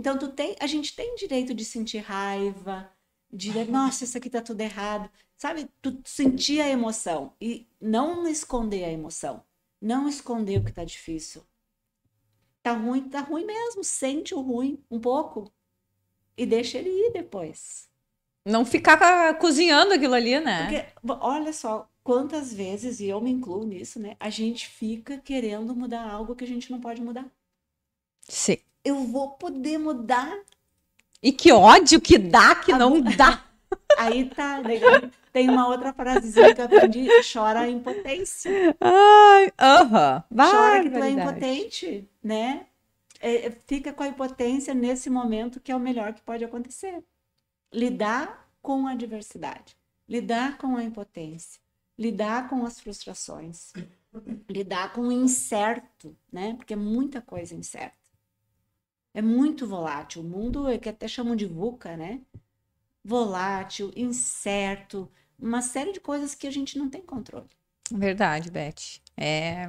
[0.00, 2.90] Então tu tem, a gente tem direito de sentir raiva,
[3.30, 5.10] de nossa, isso aqui tá tudo errado.
[5.36, 9.44] Sabe, tu sentir a emoção e não esconder a emoção.
[9.78, 11.42] Não esconder o que tá difícil.
[12.62, 13.84] Tá ruim, tá ruim mesmo.
[13.84, 15.52] Sente o ruim um pouco
[16.34, 17.86] e deixa ele ir depois.
[18.46, 20.62] Não ficar cozinhando aquilo ali, né?
[20.62, 24.16] Porque, olha só, quantas vezes, e eu me incluo nisso, né?
[24.18, 27.30] A gente fica querendo mudar algo que a gente não pode mudar.
[28.22, 28.56] Sim.
[28.84, 30.38] Eu vou poder mudar.
[31.22, 33.44] E que ódio que dá que a não dá.
[33.98, 35.02] Aí tá, legal.
[35.32, 38.76] Tem uma outra frasezinha que eu aprendi, chora a impotência.
[38.80, 40.24] Ai, aham.
[40.30, 40.50] Uh -huh.
[40.50, 42.66] Chora que tu é impotente, né?
[43.20, 47.04] É, fica com a impotência nesse momento que é o melhor que pode acontecer.
[47.72, 49.76] Lidar com a adversidade,
[50.08, 51.60] lidar com a impotência,
[51.98, 53.72] lidar com as frustrações,
[54.48, 56.54] lidar com o incerto, né?
[56.56, 57.99] Porque é muita coisa incerta.
[59.12, 60.22] É muito volátil.
[60.22, 62.20] O mundo é que até chamam de VUCA, né?
[63.04, 67.48] Volátil, incerto, uma série de coisas que a gente não tem controle.
[67.90, 69.00] Verdade, Beth.
[69.16, 69.68] É.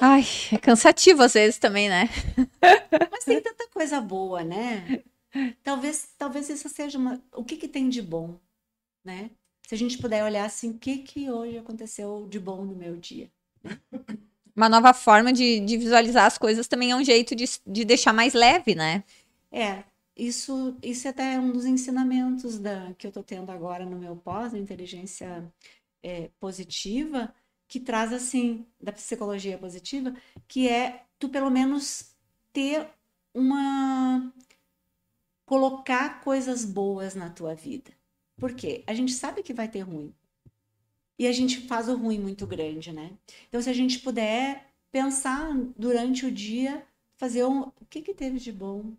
[0.00, 0.22] Ai,
[0.52, 2.08] é cansativo às vezes também, né?
[3.10, 5.02] Mas tem tanta coisa boa, né?
[5.62, 7.22] Talvez, talvez isso seja uma.
[7.34, 8.40] O que, que tem de bom,
[9.04, 9.30] né?
[9.66, 12.96] Se a gente puder olhar assim, o que, que hoje aconteceu de bom no meu
[12.96, 13.30] dia?
[14.58, 18.12] Uma nova forma de, de visualizar as coisas também é um jeito de, de deixar
[18.12, 19.04] mais leve, né?
[19.52, 19.84] É,
[20.16, 24.16] isso, isso é até um dos ensinamentos da, que eu estou tendo agora no meu
[24.16, 25.48] pós, inteligência
[26.02, 27.32] é, positiva,
[27.68, 30.12] que traz assim, da psicologia positiva,
[30.48, 32.16] que é tu pelo menos
[32.52, 32.88] ter
[33.32, 34.32] uma.
[35.46, 37.92] colocar coisas boas na tua vida.
[38.36, 38.84] Por quê?
[38.86, 40.14] A gente sabe que vai ter ruim.
[41.18, 43.12] E a gente faz o ruim muito grande, né?
[43.48, 48.38] Então, se a gente puder pensar durante o dia, fazer um, o que, que teve
[48.38, 48.92] de bom,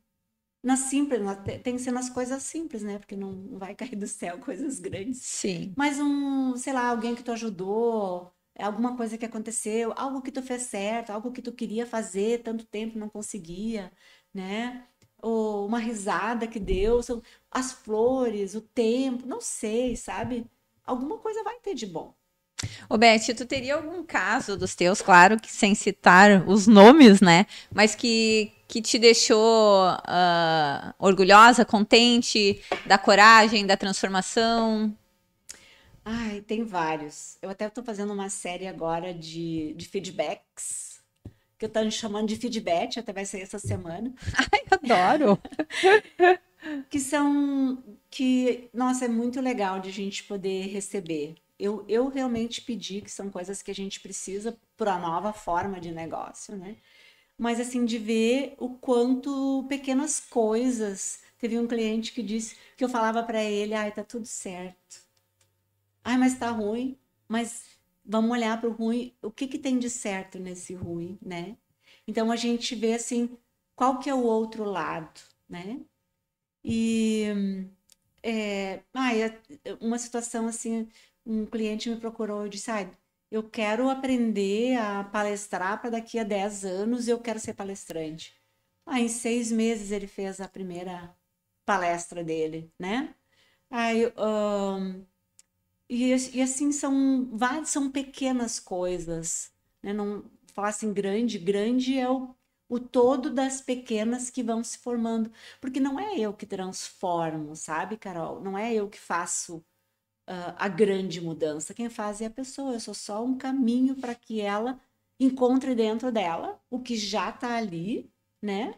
[0.63, 2.99] na simples, na, tem que ser nas coisas simples, né?
[2.99, 5.19] Porque não, não vai cair do céu coisas grandes.
[5.21, 5.73] Sim.
[5.77, 10.41] Mas um, sei lá, alguém que tu ajudou, alguma coisa que aconteceu, algo que tu
[10.41, 13.91] fez certo, algo que tu queria fazer tanto tempo não conseguia,
[14.33, 14.85] né?
[15.21, 16.99] Ou uma risada que deu,
[17.51, 20.45] as flores, o tempo, não sei, sabe?
[20.89, 22.15] Alguma coisa vai ter de bom.
[22.89, 27.45] Ô, Beth, tu teria algum caso dos teus, claro que sem citar os nomes, né?
[27.71, 34.97] Mas que, que te deixou uh, orgulhosa, contente da coragem, da transformação?
[36.03, 37.37] Ai, tem vários.
[37.39, 41.03] Eu até estou fazendo uma série agora de, de feedbacks,
[41.55, 44.11] que eu estou chamando de feedback, até vai ser essa semana.
[44.35, 45.39] Ai, adoro!
[46.89, 47.77] que são
[48.09, 53.11] que, nossa, é muito legal de a gente poder receber eu, eu realmente pedi, que
[53.11, 56.77] são coisas que a gente precisa para a nova forma de negócio, né?
[57.37, 61.21] Mas assim, de ver o quanto pequenas coisas.
[61.37, 65.05] Teve um cliente que disse que eu falava para ele: ai, tá tudo certo.
[66.03, 66.97] Ai, mas tá ruim.
[67.27, 67.65] Mas
[68.05, 69.13] vamos olhar para o ruim.
[69.21, 71.57] O que, que tem de certo nesse ruim, né?
[72.07, 73.37] Então a gente vê assim,
[73.75, 75.79] qual que é o outro lado, né?
[76.63, 77.25] E
[78.23, 79.21] é, ai,
[79.81, 80.87] uma situação assim,
[81.25, 82.89] um cliente me procurou e disse: ah,
[83.31, 88.35] eu quero aprender a palestrar para daqui a 10 anos eu quero ser palestrante.
[88.85, 91.15] Aí, em seis meses, ele fez a primeira
[91.65, 93.13] palestra dele, né?
[93.69, 95.05] Aí, um,
[95.89, 97.29] e, e, assim, são
[97.65, 99.51] são pequenas coisas,
[99.83, 99.93] né?
[99.93, 102.35] Não falar assim grande, grande é o,
[102.69, 105.31] o todo das pequenas que vão se formando.
[105.59, 108.39] Porque não é eu que transformo, sabe, Carol?
[108.41, 111.73] Não é eu que faço uh, a grande mudança.
[111.73, 112.73] Quem faz é a pessoa.
[112.73, 114.79] Eu sou só um caminho para que ela
[115.19, 118.11] encontre dentro dela o que já está ali,
[118.41, 118.75] né?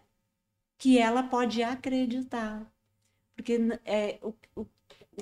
[0.78, 2.66] Que ela pode acreditar.
[3.36, 4.66] Porque é, o, o,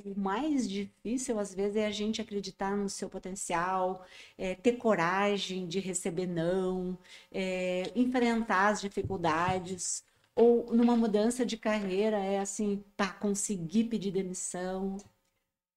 [0.05, 4.05] o, mais difícil, às vezes, é a gente acreditar no seu potencial,
[4.37, 6.97] é, ter coragem de receber não,
[7.31, 10.03] é, enfrentar as dificuldades.
[10.35, 14.97] Ou numa mudança de carreira, é assim, para conseguir pedir demissão,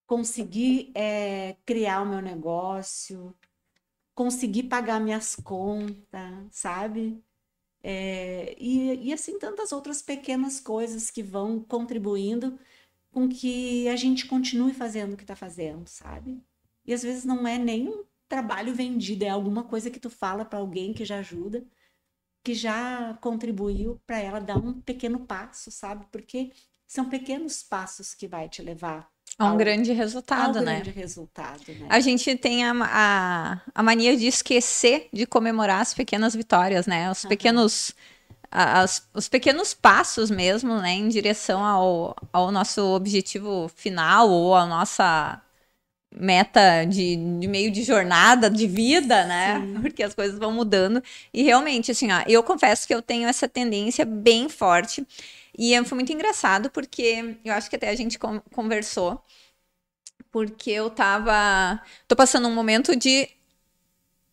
[0.06, 3.34] conseguir é, criar o meu negócio,
[4.14, 7.22] conseguir pagar minhas contas, sabe?
[7.82, 12.58] É, e, e assim tantas outras pequenas coisas que vão contribuindo
[13.12, 16.42] com que a gente continue fazendo o que está fazendo, sabe?
[16.84, 20.44] E às vezes não é nem um trabalho vendido, é alguma coisa que tu fala
[20.44, 21.64] para alguém que já ajuda,
[22.42, 26.06] que já contribuiu para ela dar um pequeno passo, sabe?
[26.10, 26.50] Porque
[26.86, 30.80] são pequenos passos que vai te levar é um grande resultado, ao né?
[30.80, 31.86] grande resultado, né?
[31.88, 37.10] A gente tem a, a, a, mania de esquecer de comemorar as pequenas vitórias, né?
[37.10, 37.94] Os pequenos,
[38.52, 40.92] as, os pequenos passos mesmo, né?
[40.92, 45.40] Em direção ao, ao nosso objetivo final ou à nossa
[46.14, 49.60] meta de, de meio de jornada de vida, né?
[49.60, 49.80] Sim.
[49.80, 51.02] Porque as coisas vão mudando.
[51.32, 55.06] E realmente, assim, ó, eu confesso que eu tenho essa tendência bem forte
[55.56, 59.22] e foi muito engraçado porque eu acho que até a gente conversou,
[60.30, 61.80] porque eu tava.
[62.08, 63.28] tô passando um momento de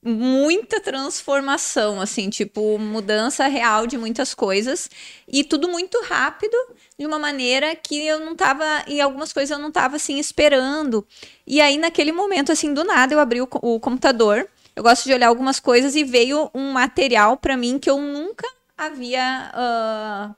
[0.04, 4.90] muita transformação, assim, tipo, mudança real de muitas coisas
[5.28, 6.56] e tudo muito rápido,
[6.98, 11.06] de uma maneira que eu não tava, e algumas coisas eu não tava, assim, esperando.
[11.46, 15.14] E aí, naquele momento, assim, do nada, eu abri o, o computador, eu gosto de
[15.14, 18.48] olhar algumas coisas e veio um material para mim que eu nunca
[18.78, 19.52] havia.
[19.54, 20.36] Uh,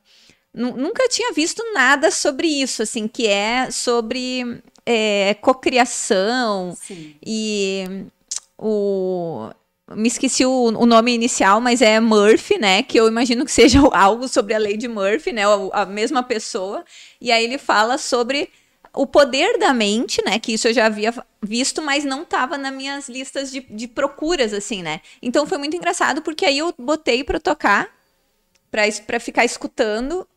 [0.53, 6.76] nunca tinha visto nada sobre isso, assim, que é sobre é, cocriação
[7.24, 8.07] e
[8.62, 9.49] o
[9.95, 12.82] me esqueci o, o, nome inicial, mas é Murphy, né?
[12.84, 15.43] Que eu imagino que seja algo sobre a lei de Murphy, né?
[15.45, 16.86] A, a mesma pessoa.
[17.20, 18.49] E aí ele fala sobre
[18.93, 20.39] o poder da mente, né?
[20.39, 24.53] Que isso eu já havia visto, mas não estava nas minhas listas de, de procuras,
[24.53, 25.01] assim, né?
[25.22, 27.89] Então foi muito engraçado, porque aí eu botei para tocar,
[28.70, 30.28] para ficar escutando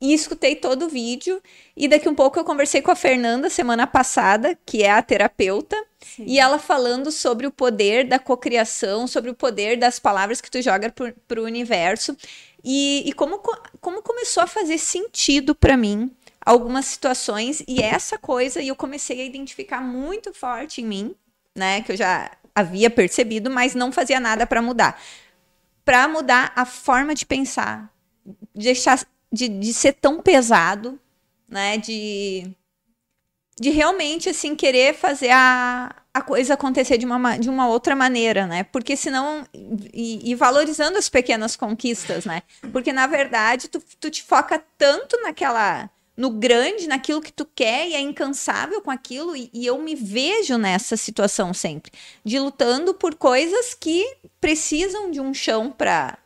[0.00, 1.42] e escutei todo o vídeo.
[1.76, 5.76] E daqui um pouco eu conversei com a Fernanda semana passada, que é a terapeuta,
[6.00, 6.24] Sim.
[6.26, 10.60] e ela falando sobre o poder da cocriação, sobre o poder das palavras que tu
[10.60, 10.92] joga
[11.26, 12.16] para o universo.
[12.62, 13.38] E, e como,
[13.80, 16.10] como começou a fazer sentido para mim
[16.46, 17.62] algumas situações.
[17.66, 21.14] E essa coisa e eu comecei a identificar muito forte em mim,
[21.54, 21.82] né?
[21.82, 25.00] Que eu já havia percebido, mas não fazia nada para mudar.
[25.84, 27.92] Para mudar a forma de pensar,
[28.54, 30.98] deixar de, de ser tão pesado,
[31.48, 31.78] né?
[31.78, 32.50] De,
[33.58, 38.46] de realmente, assim, querer fazer a, a coisa acontecer de uma, de uma outra maneira,
[38.46, 38.64] né?
[38.64, 39.46] Porque senão...
[39.92, 42.42] E, e valorizando as pequenas conquistas, né?
[42.72, 47.88] Porque, na verdade, tu, tu te foca tanto naquela no grande, naquilo que tu quer
[47.88, 51.92] e é incansável com aquilo e, e, eu me vejo nessa situação sempre,
[52.24, 56.16] de lutando por coisas que precisam de um chão para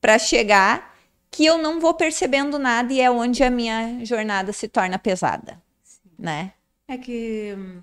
[0.00, 0.93] para chegar
[1.34, 5.60] que eu não vou percebendo nada e é onde a minha jornada se torna pesada,
[5.82, 5.98] Sim.
[6.16, 6.54] né?
[6.86, 7.82] É que hum,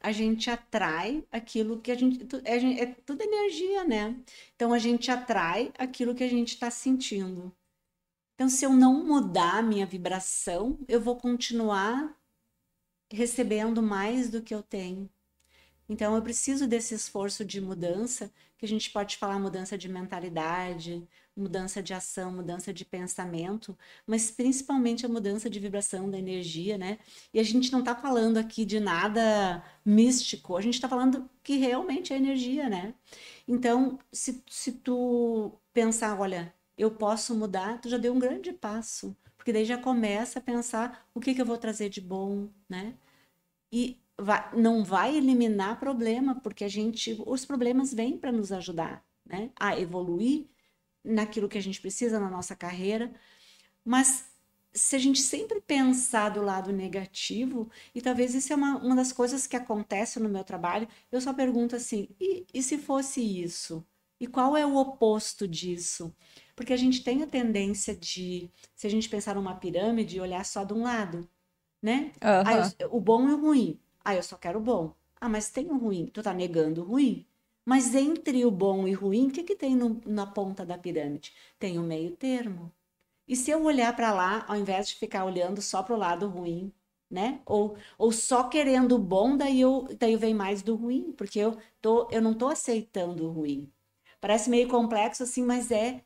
[0.00, 4.14] a gente atrai aquilo que a gente, é, é tudo energia, né?
[4.54, 7.50] Então a gente atrai aquilo que a gente está sentindo.
[8.34, 12.14] Então, se eu não mudar a minha vibração, eu vou continuar
[13.10, 15.08] recebendo mais do que eu tenho.
[15.88, 21.06] Então, eu preciso desse esforço de mudança, que a gente pode falar mudança de mentalidade,
[21.36, 23.76] mudança de ação, mudança de pensamento,
[24.06, 26.98] mas principalmente a mudança de vibração da energia, né?
[27.32, 31.56] E a gente não está falando aqui de nada místico, a gente está falando que
[31.56, 32.94] realmente é energia, né?
[33.48, 39.16] Então, se, se tu pensar, olha, eu posso mudar, tu já deu um grande passo,
[39.36, 42.94] porque daí já começa a pensar o que, que eu vou trazer de bom, né?
[43.72, 49.04] E vai, não vai eliminar problema, porque a gente, os problemas vêm para nos ajudar,
[49.26, 49.50] né?
[49.56, 50.46] A evoluir
[51.04, 53.12] naquilo que a gente precisa na nossa carreira,
[53.84, 54.26] mas
[54.72, 59.12] se a gente sempre pensar do lado negativo, e talvez isso é uma, uma das
[59.12, 63.86] coisas que acontece no meu trabalho, eu só pergunto assim: e, e se fosse isso?
[64.20, 66.14] E qual é o oposto disso?
[66.56, 70.64] Porque a gente tem a tendência de, se a gente pensar numa pirâmide, olhar só
[70.64, 71.28] de um lado,
[71.82, 72.12] né?
[72.22, 72.42] Aham.
[72.44, 73.80] Ah, eu- o bom e o ruim.
[74.04, 74.94] Ah, eu só quero o bom.
[75.20, 76.06] Ah, mas tem o ruim.
[76.06, 77.26] Tu tá negando o ruim.
[77.64, 81.32] Mas entre o bom e ruim, o que que tem no- na ponta da pirâmide?
[81.58, 82.72] Tem o meio termo.
[83.28, 86.28] E se eu olhar para lá, ao invés de ficar olhando só para o lado
[86.28, 86.72] ruim,
[87.10, 87.40] né?
[87.46, 91.58] Ou, ou só querendo o bom, daí eu, daí vem mais do ruim, porque eu,
[91.80, 93.72] tô, eu não tô aceitando o ruim.
[94.20, 96.04] Parece meio complexo assim, mas é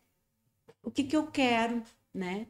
[0.83, 1.83] o que que eu quero,
[2.13, 2.49] né?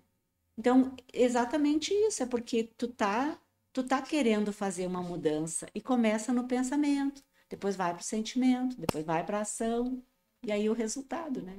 [0.59, 3.41] Então, exatamente isso, é porque tu tá,
[3.73, 8.77] tu tá querendo fazer uma mudança e começa no pensamento, depois vai para o sentimento,
[8.79, 10.03] depois vai para a ação,
[10.43, 11.59] e aí o resultado, né?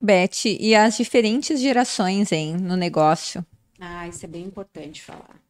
[0.00, 3.44] Beth, e as diferentes gerações, hein, no negócio?
[3.78, 5.40] Ah, isso é bem importante falar.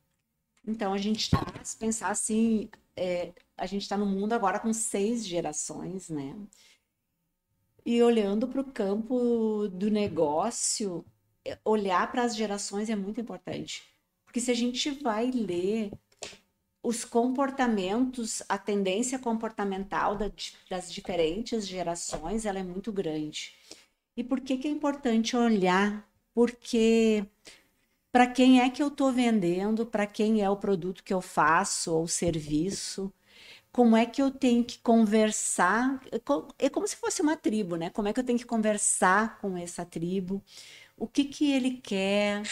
[0.66, 4.72] Então, a gente está, se pensar assim, é, a gente está no mundo agora com
[4.72, 6.36] seis gerações, né?
[7.84, 11.04] E olhando para o campo do negócio,
[11.44, 13.82] é, olhar para as gerações é muito importante.
[14.24, 15.90] Porque se a gente vai ler
[16.82, 20.30] os comportamentos, a tendência comportamental da-
[20.70, 23.54] das diferentes gerações, ela é muito grande.
[24.16, 26.08] E por que que é importante olhar?
[26.34, 27.24] Porque
[28.12, 31.94] para quem é que eu estou vendendo, para quem é o produto que eu faço
[31.94, 33.12] ou serviço,
[33.72, 36.02] como é que eu tenho que conversar?
[36.12, 37.90] É É como se fosse uma tribo, né?
[37.90, 40.42] Como é que eu tenho que conversar com essa tribo?
[40.96, 42.42] O que que ele quer?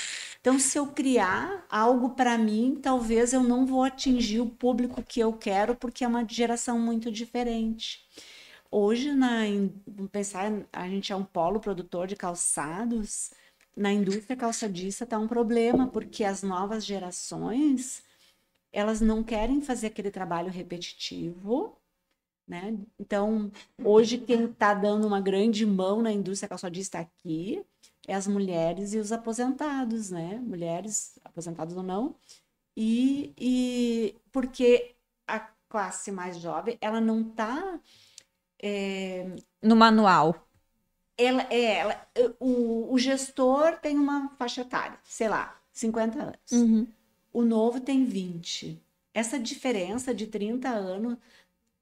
[0.41, 5.20] Então, se eu criar algo para mim, talvez eu não vou atingir o público que
[5.20, 8.07] eu quero, porque é uma geração muito diferente.
[8.70, 9.43] Hoje, na,
[10.12, 13.32] pensar, a gente é um polo produtor de calçados.
[13.76, 18.03] Na indústria calçadista está um problema, porque as novas gerações,
[18.72, 21.78] elas não querem fazer aquele trabalho repetitivo,
[22.49, 22.76] né?
[22.99, 23.51] Então,
[23.82, 27.62] hoje quem está dando uma grande mão na indústria calçadista aqui
[28.07, 30.36] é as mulheres e os aposentados, né?
[30.42, 32.16] Mulheres, aposentados ou não,
[32.76, 34.94] e, e porque
[35.26, 37.80] a classe mais jovem, ela não está
[39.62, 40.34] No manual.
[41.16, 46.53] ela é ela, o, o gestor tem uma faixa etária, sei lá, 50 anos.
[46.53, 46.86] Uhum.
[47.32, 48.80] O novo tem 20.
[49.12, 51.18] Essa diferença de 30 anos,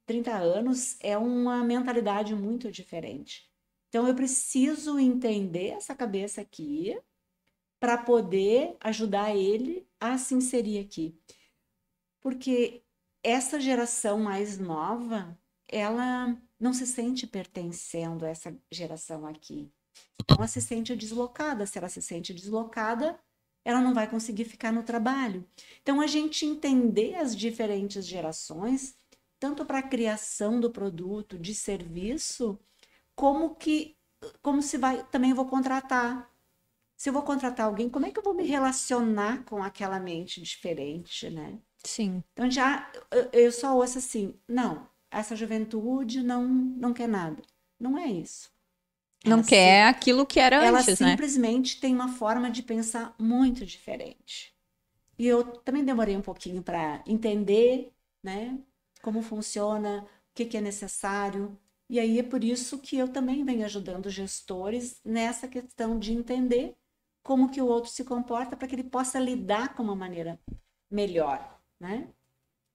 [0.06, 3.50] 30 anos é uma mentalidade muito diferente.
[3.88, 6.98] Então eu preciso entender essa cabeça aqui
[7.78, 11.18] para poder ajudar ele a se inserir aqui.
[12.20, 12.82] Porque
[13.22, 15.38] essa geração mais nova,
[15.68, 19.70] ela não se sente pertencendo a essa geração aqui.
[20.28, 21.66] Ela se sente deslocada.
[21.66, 23.18] Se ela se sente deslocada,
[23.64, 25.44] ela não vai conseguir ficar no trabalho.
[25.82, 28.96] Então, a gente entender as diferentes gerações,
[29.38, 32.58] tanto para a criação do produto, de serviço,
[33.14, 33.96] como que,
[34.42, 36.30] como se vai, também vou contratar.
[36.96, 40.42] Se eu vou contratar alguém, como é que eu vou me relacionar com aquela mente
[40.42, 41.58] diferente, né?
[41.84, 42.24] Sim.
[42.34, 42.90] Então já
[43.32, 47.42] eu- só ouço assim, não, essa juventude não não quer nada.
[47.80, 48.50] Não é isso.
[49.24, 51.16] Não Ela quer aquilo que era ela antes, né?
[51.16, 54.54] simplesmente tem uma forma de pensar muito diferente.
[55.18, 58.58] E eu também demorei um pouquinho para entender, né,
[59.06, 61.56] como funciona, o que que é necessário.
[61.88, 66.74] E aí é por isso que eu também venho ajudando gestores nessa questão de entender
[67.22, 70.40] como que o outro se comporta para que ele possa lidar com uma maneira
[70.90, 72.08] melhor, né?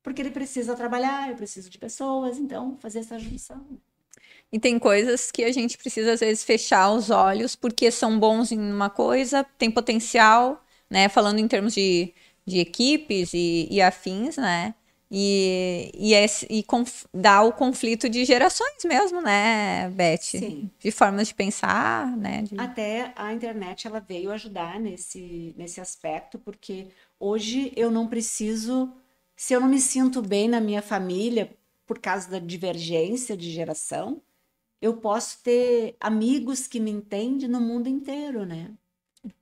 [0.02, 3.68] Porque ele precisa trabalhar, eu preciso de pessoas, então fazer essa junção.
[4.54, 8.54] E tem coisas que a gente precisa, às vezes, fechar os olhos, porque são bons
[8.54, 11.10] em uma coisa, tem potencial, né?
[11.10, 12.14] Falando em termos de,
[12.46, 14.74] de equipes e, e afins, né?
[15.14, 20.20] E, e, esse- e conf- dá o conflito de gerações mesmo, né, Beth?
[20.22, 20.72] Sim.
[20.80, 22.44] De formas de pensar, né?
[22.44, 26.88] de- Até a internet ela veio ajudar nesse, nesse aspecto, porque
[27.20, 28.90] hoje eu não preciso,
[29.36, 31.52] se eu não me sinto bem na minha família
[31.86, 34.22] por causa da divergência de geração,
[34.82, 38.72] eu posso ter amigos que me entendem no mundo inteiro, né?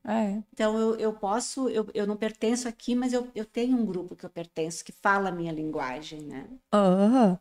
[0.04, 0.42] É.
[0.54, 4.16] Então eu, eu posso, eu, eu não pertenço aqui, mas eu, eu tenho um grupo
[4.16, 6.48] que eu pertenço que fala a minha linguagem, né?
[6.72, 7.38] Ah.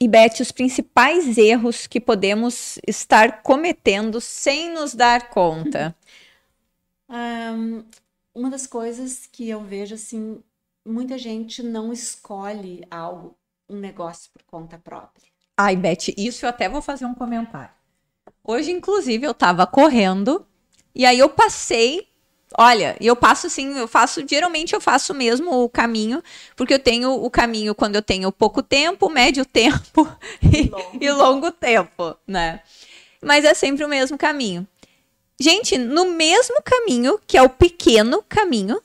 [0.00, 5.94] E Beth, os principais erros que podemos estar cometendo sem nos dar conta.
[7.08, 7.84] Ahn,
[8.34, 10.42] uma das coisas que eu vejo assim,
[10.86, 13.36] muita gente não escolhe algo,
[13.68, 15.26] um negócio por conta própria.
[15.56, 17.74] Ai, Beth, isso eu até vou fazer um comentário.
[18.44, 20.46] Hoje, inclusive, eu tava correndo
[20.94, 22.06] e aí eu passei.
[22.56, 26.22] Olha, e eu passo assim, eu faço, geralmente eu faço mesmo o caminho,
[26.56, 30.08] porque eu tenho o caminho quando eu tenho pouco tempo, médio tempo
[30.42, 30.98] e, Longo.
[30.98, 32.60] e longo tempo, né?
[33.22, 34.66] mas é sempre o mesmo caminho.
[35.40, 38.80] Gente, no mesmo caminho, que é o pequeno caminho,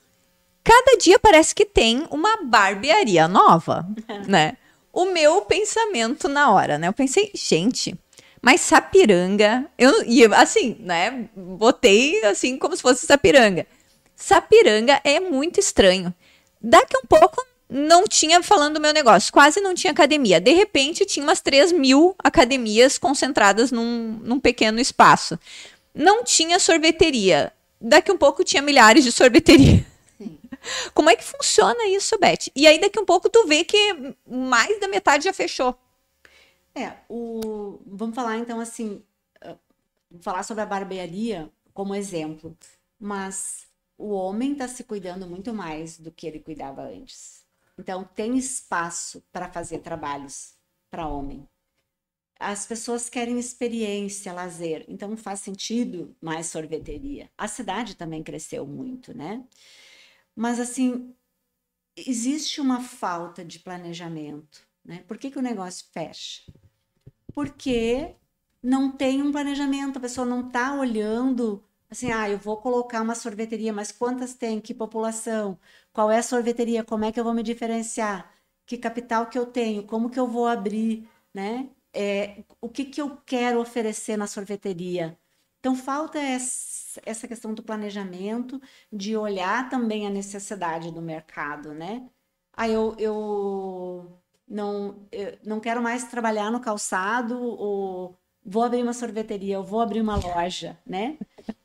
[0.62, 3.86] cada dia parece que tem uma barbearia nova,
[4.28, 4.56] né?
[4.92, 6.86] O meu pensamento na hora, né?
[6.86, 7.98] Eu pensei, gente,
[8.44, 11.30] mas Sapiranga, eu e assim, né?
[11.34, 13.66] Botei assim como se fosse Sapiranga.
[14.14, 16.14] Sapiranga é muito estranho.
[16.60, 20.42] Daqui um pouco não tinha falando do meu negócio, quase não tinha academia.
[20.42, 25.38] De repente tinha umas 3 mil academias concentradas num, num pequeno espaço.
[25.94, 27.50] Não tinha sorveteria.
[27.80, 29.80] Daqui um pouco tinha milhares de sorveterias.
[30.92, 32.50] Como é que funciona isso, Beth?
[32.54, 35.74] E aí daqui um pouco tu vê que mais da metade já fechou.
[36.74, 37.80] É, o...
[37.86, 39.04] vamos falar então assim,
[39.44, 39.58] uh,
[40.20, 42.56] falar sobre a barbearia como exemplo,
[42.98, 47.44] mas o homem está se cuidando muito mais do que ele cuidava antes.
[47.78, 50.54] Então tem espaço para fazer trabalhos
[50.90, 51.48] para homem.
[52.38, 57.30] As pessoas querem experiência, lazer, então faz sentido mais sorveteria.
[57.38, 59.44] A cidade também cresceu muito, né?
[60.36, 61.14] Mas assim,
[61.96, 65.04] existe uma falta de planejamento, né?
[65.08, 66.42] Por que, que o negócio fecha?
[67.34, 68.14] Porque
[68.62, 73.14] não tem um planejamento, a pessoa não está olhando assim, ah, eu vou colocar uma
[73.14, 74.60] sorveteria, mas quantas tem?
[74.60, 75.58] Que população?
[75.92, 76.84] Qual é a sorveteria?
[76.84, 78.32] Como é que eu vou me diferenciar?
[78.66, 79.84] Que capital que eu tenho?
[79.84, 81.70] Como que eu vou abrir, né?
[81.92, 85.18] É, o que que eu quero oferecer na sorveteria?
[85.60, 88.60] Então falta essa, questão do planejamento,
[88.92, 92.08] de olhar também a necessidade do mercado, né?
[92.52, 95.06] Ah, eu, eu não,
[95.44, 100.16] não quero mais trabalhar no calçado ou vou abrir uma sorveteria, eu vou abrir uma
[100.16, 101.18] loja, né?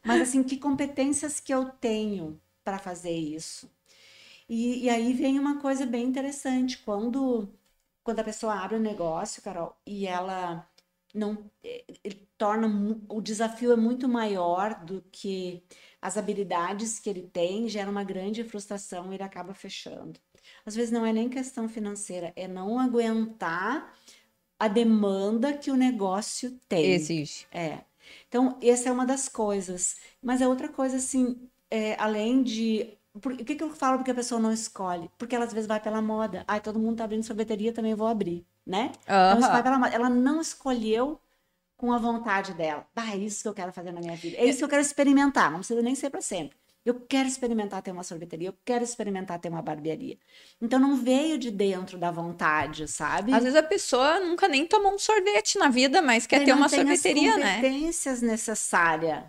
[0.04, 3.70] Mas assim, que competências que eu tenho para fazer isso?
[4.48, 7.48] E, e, aí vem uma coisa bem interessante, quando
[8.04, 10.68] quando a pessoa abre um negócio, Carol, e ela
[11.14, 11.86] não eh,
[12.38, 12.68] torna
[13.10, 15.64] o desafio é muito maior do que
[16.02, 20.20] as habilidades que ele tem, gera uma grande frustração e ele acaba fechando.
[20.66, 23.94] Às vezes não é nem questão financeira, é não aguentar
[24.60, 26.92] a demanda que o negócio tem.
[26.92, 27.46] Exige.
[27.52, 27.80] É.
[28.28, 29.98] Então, essa é uma das coisas.
[30.22, 32.98] Mas é outra coisa, assim, é, além de.
[33.22, 35.10] Por, o que, que eu falo porque a pessoa não escolhe?
[35.18, 36.44] Porque ela às vezes vai pela moda.
[36.48, 38.92] Ai, todo mundo tá abrindo sorveteria, também vou abrir, né?
[39.08, 39.38] Uhum.
[39.38, 39.96] Então, vai pela moda.
[39.96, 41.20] Ela não escolheu
[41.78, 42.86] com a vontade dela.
[42.96, 44.38] Ah, é isso que eu quero fazer na minha vida.
[44.38, 45.50] É isso que eu quero experimentar.
[45.50, 46.58] Não precisa nem ser para sempre.
[46.90, 50.18] Eu quero experimentar ter uma sorveteria, eu quero experimentar ter uma barbearia.
[50.60, 53.32] Então não veio de dentro da vontade, sabe?
[53.32, 56.68] Às vezes a pessoa nunca nem tomou um sorvete na vida, mas quer ter uma
[56.68, 57.56] sorveteria, né?
[57.56, 59.24] competências necessárias.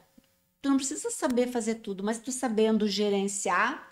[0.62, 3.90] Tu não precisa saber fazer tudo, mas tu sabendo gerenciar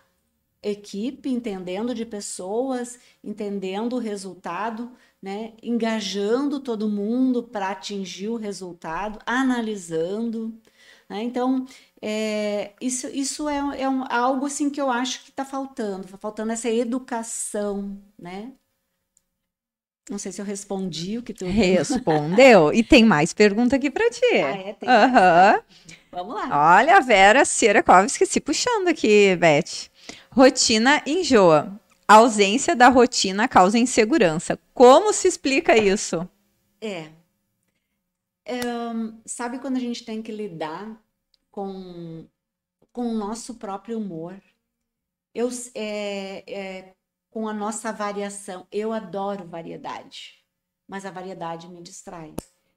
[0.63, 4.91] equipe, entendendo de pessoas, entendendo o resultado,
[5.23, 5.53] né?
[5.63, 10.59] engajando todo mundo para atingir o resultado, analisando.
[11.09, 11.23] Né?
[11.23, 11.67] Então,
[12.03, 16.19] é, isso, isso é, é um, algo assim que eu acho que está faltando, está
[16.19, 18.53] faltando essa educação, né?
[20.11, 22.73] Não sei se eu respondi o que tu respondeu.
[22.73, 24.25] e tem mais pergunta aqui para ti.
[24.33, 24.73] Ah, é?
[24.75, 25.63] Tem uhum.
[26.11, 26.77] Vamos lá.
[26.77, 29.91] Olha a Vera Sierakovski se puxando aqui, Beth.
[30.31, 31.79] Rotina enjoa.
[32.07, 34.59] A ausência da rotina causa insegurança.
[34.73, 36.27] Como se explica isso?
[36.81, 37.09] É.
[38.49, 40.99] Um, sabe quando a gente tem que lidar
[41.51, 42.27] com,
[42.93, 44.41] com o nosso próprio humor?
[45.35, 46.95] Eu, é, é,
[47.31, 48.67] com a nossa variação.
[48.73, 50.45] Eu adoro variedade,
[50.89, 52.35] mas a variedade me distrai.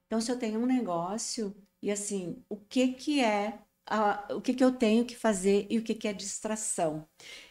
[0.07, 4.53] Então, se eu tenho um negócio e assim, o que que é, a, o que
[4.53, 7.07] que eu tenho que fazer e o que que é distração?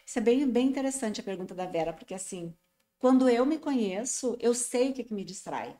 [0.06, 2.54] Isso é bem, bem interessante a pergunta da Vera, porque assim,
[2.98, 5.78] quando eu me conheço, eu sei o que que me distrai.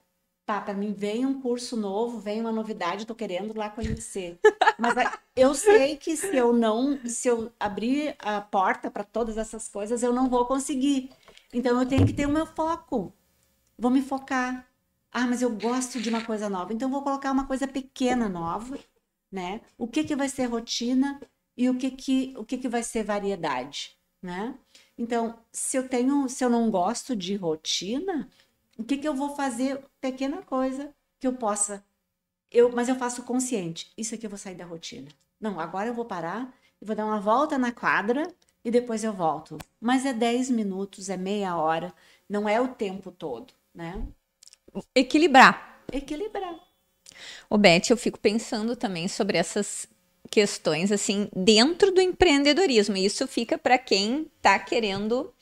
[0.51, 4.37] Pá, para mim vem um curso novo, vem uma novidade, tô querendo lá conhecer.
[4.77, 4.95] Mas
[5.37, 10.03] eu sei que se eu não, se eu abrir a porta para todas essas coisas,
[10.03, 11.09] eu não vou conseguir.
[11.55, 13.13] Então eu tenho que ter o meu foco.
[13.79, 14.69] Vou me focar.
[15.13, 16.73] Ah, mas eu gosto de uma coisa nova.
[16.73, 18.77] Então vou colocar uma coisa pequena nova,
[19.31, 19.61] né?
[19.79, 21.21] O que que vai ser rotina
[21.57, 24.59] e o que que o que que vai ser variedade, né?
[24.99, 28.29] Então, se eu tenho, se eu não gosto de rotina,
[28.81, 31.85] o que que eu vou fazer pequena coisa que eu possa
[32.51, 33.93] eu, mas eu faço consciente.
[33.97, 35.09] Isso aqui eu vou sair da rotina.
[35.41, 38.27] Não, agora eu vou parar e vou dar uma volta na quadra
[38.65, 39.59] e depois eu volto.
[39.81, 41.93] Mas é 10 minutos, é meia hora,
[42.29, 44.03] não é o tempo todo, né?
[44.95, 45.83] Equilibrar.
[45.93, 46.59] Equilibrar.
[47.49, 49.87] O Beth, eu fico pensando também sobre essas
[50.31, 52.97] questões assim dentro do empreendedorismo.
[52.97, 55.33] E isso fica para quem está querendo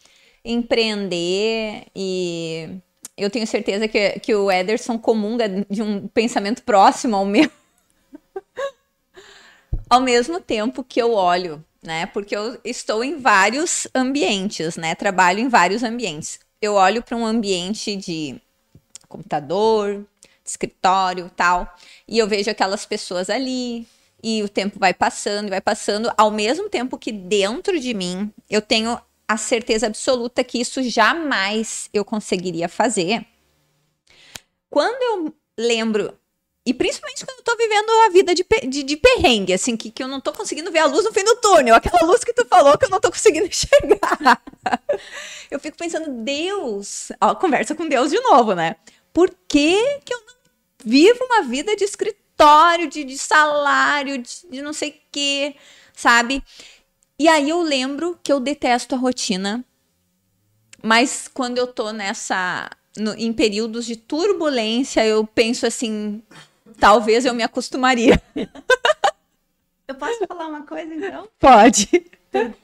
[0.45, 2.81] empreender e
[3.19, 7.51] eu tenho certeza que, que o Ederson comunga de um pensamento próximo ao meu.
[9.91, 12.07] ao mesmo tempo que eu olho, né?
[12.07, 14.95] Porque eu estou em vários ambientes, né?
[14.95, 16.39] Trabalho em vários ambientes.
[16.63, 18.41] Eu olho para um ambiente de
[19.09, 20.07] computador,
[20.45, 23.87] de escritório, tal, e eu vejo aquelas pessoas ali,
[24.23, 28.61] e o tempo vai passando, vai passando, ao mesmo tempo que dentro de mim eu
[28.61, 28.99] tenho
[29.29, 33.27] a certeza absoluta que isso jamais eu conseguiria fazer.
[34.71, 36.19] Quando eu lembro,
[36.65, 40.03] e principalmente quando eu tô vivendo a vida de, de, de perrengue, assim, que, que
[40.03, 42.47] eu não tô conseguindo ver a luz no fim do túnel, aquela luz que tu
[42.47, 44.43] falou que eu não tô conseguindo enxergar.
[45.51, 48.77] eu fico pensando, Deus, ó, conversa com Deus de novo, né?
[49.13, 50.35] Por que, que eu não
[50.85, 55.55] vivo uma vida de escritório, de, de salário, de, de não sei o quê,
[55.95, 56.43] sabe?
[57.19, 59.65] E aí eu lembro que eu detesto a rotina,
[60.83, 62.71] mas quando eu tô nessa.
[62.97, 66.23] No, em períodos de turbulência, eu penso assim:
[66.79, 68.21] talvez eu me acostumaria.
[69.87, 71.29] Eu posso falar uma coisa então?
[71.41, 71.89] Pode.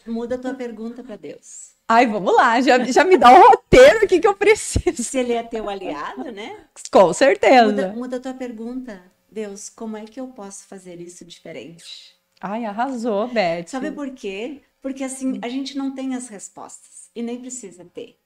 [0.07, 1.73] Muda a tua pergunta para Deus.
[1.89, 5.03] Ai, vamos lá, já, já me dá um roteiro aqui que eu preciso.
[5.03, 6.65] Se ele é teu aliado, né?
[6.91, 7.65] Com certeza.
[7.65, 9.03] Muda, muda a tua pergunta.
[9.31, 12.14] Deus, como é que eu posso fazer isso diferente?
[12.47, 13.69] Ai, arrasou, Beth.
[13.69, 14.61] Sabe por quê?
[14.83, 18.21] Porque assim, a gente não tem as respostas e nem precisa ter.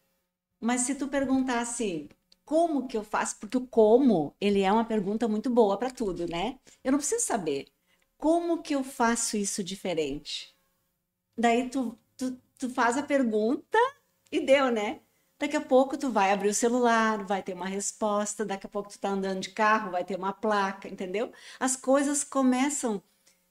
[0.60, 2.10] Mas se tu perguntasse
[2.44, 6.26] como que eu faço, porque o como, ele é uma pergunta muito boa para tudo,
[6.26, 6.58] né?
[6.82, 7.68] Eu não preciso saber
[8.16, 10.52] como que eu faço isso diferente.
[11.36, 13.78] Daí tu, tu, tu faz a pergunta
[14.32, 14.98] e deu, né?
[15.38, 18.90] Daqui a pouco tu vai abrir o celular, vai ter uma resposta, daqui a pouco
[18.90, 21.32] tu tá andando de carro, vai ter uma placa, entendeu?
[21.60, 23.00] As coisas começam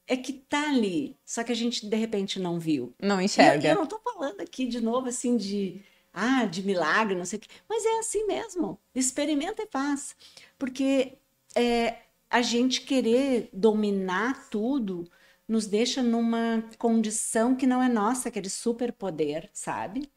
[0.08, 2.93] é que tá ali, só que a gente de repente não viu.
[3.01, 3.68] Não enxerga.
[3.68, 5.82] E, eu não tô falando aqui de novo assim de
[6.14, 8.80] ah, de milagre, não sei o quê, mas é assim mesmo.
[8.95, 10.16] Experimenta e faz.
[10.58, 11.18] Porque
[11.55, 11.97] é,
[12.30, 15.08] a gente querer dominar tudo
[15.47, 20.10] nos deixa numa condição que não é nossa, que é de superpoder, sabe?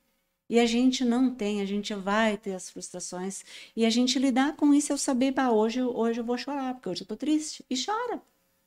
[0.49, 3.45] E a gente não tem, a gente vai ter as frustrações.
[3.76, 6.88] E a gente lidar com isso, eu saber, bah, hoje, hoje eu vou chorar, porque
[6.88, 7.64] hoje eu tô triste.
[7.70, 8.20] E chora,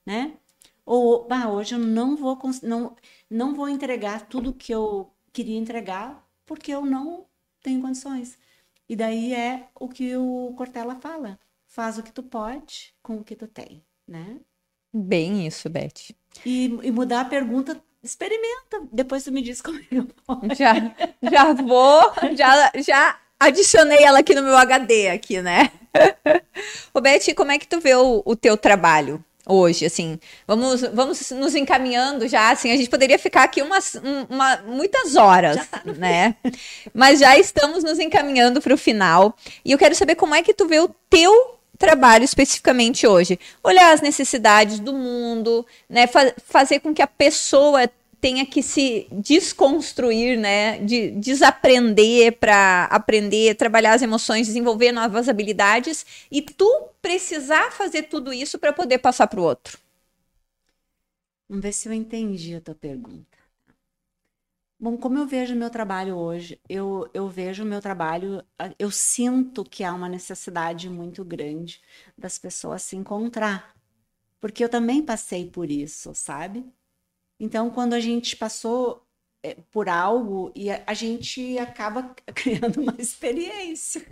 [0.05, 0.37] né?
[0.85, 2.95] Ou, bah, hoje eu não vou, não,
[3.29, 7.25] não vou entregar tudo que eu queria entregar, porque eu não
[7.61, 8.37] tenho condições.
[8.87, 11.39] E daí é o que o Cortella fala.
[11.65, 14.39] Faz o que tu pode com o que tu tem, né?
[14.93, 16.13] Bem isso, Beth.
[16.45, 18.87] E, e mudar a pergunta experimenta.
[18.91, 20.07] Depois tu me diz como eu
[20.51, 20.73] é Já,
[21.31, 25.71] já vou, já, já adicionei ela aqui no meu HD aqui, né?
[26.93, 29.23] Ô, Beth, como é que tu vê o, o teu trabalho?
[29.47, 33.95] Hoje, assim, vamos, vamos nos encaminhando já, assim, a gente poderia ficar aqui umas,
[34.29, 36.35] uma, muitas horas, tá né?
[36.93, 40.53] Mas já estamos nos encaminhando para o final e eu quero saber como é que
[40.53, 43.39] tu vê o teu trabalho especificamente hoje.
[43.63, 46.07] Olhar as necessidades do mundo, né?
[46.07, 47.89] Fa fazer com que a pessoa
[48.23, 50.79] tenha que se desconstruir, né?
[50.79, 58.31] De desaprender para aprender, trabalhar as emoções, desenvolver novas habilidades e tu precisar fazer tudo
[58.31, 59.77] isso para poder passar para o outro.
[61.49, 63.37] Vamos ver se eu entendi a tua pergunta.
[64.79, 68.41] Bom, como eu vejo o meu trabalho hoje, eu, eu vejo o meu trabalho,
[68.79, 71.81] eu sinto que há uma necessidade muito grande
[72.17, 73.75] das pessoas se encontrar.
[74.39, 76.65] Porque eu também passei por isso, sabe?
[77.39, 79.05] Então, quando a gente passou
[79.43, 84.05] é, por algo e a, a, gente acaba criando uma experiência.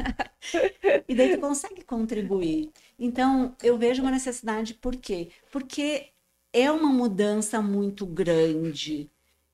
[1.08, 2.72] e daí tu consegue contribuir.
[3.00, 5.30] Então, eu vejo uma necessidade, por quê?
[5.52, 6.10] Porque
[6.54, 9.10] é uma mudança muito grande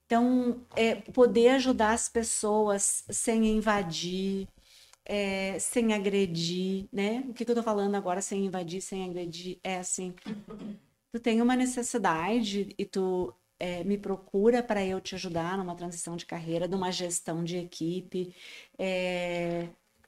[0.07, 4.47] então, é, poder ajudar as pessoas sem invadir,
[5.05, 7.25] é, sem agredir, né?
[7.27, 9.59] O que, que eu tô falando agora, sem invadir, sem agredir?
[9.61, 10.15] É assim,
[11.11, 16.15] tu tem uma necessidade e tu é, me procura para eu te ajudar numa transição
[16.15, 18.33] de carreira, numa gestão de equipe,
[18.77, 19.67] é,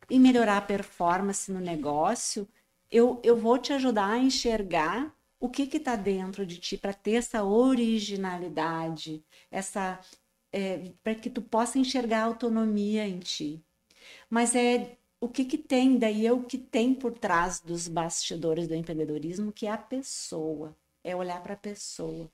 [0.10, 2.48] e melhorar a performance no negócio,
[2.92, 7.14] eu, eu vou te ajudar a enxergar o que está dentro de ti para ter
[7.14, 10.00] essa originalidade, essa
[10.52, 13.64] é, para que tu possa enxergar a autonomia em ti.
[14.30, 18.68] Mas é o que, que tem, daí é o que tem por trás dos bastidores
[18.68, 22.30] do empreendedorismo, que é a pessoa, é olhar para a pessoa.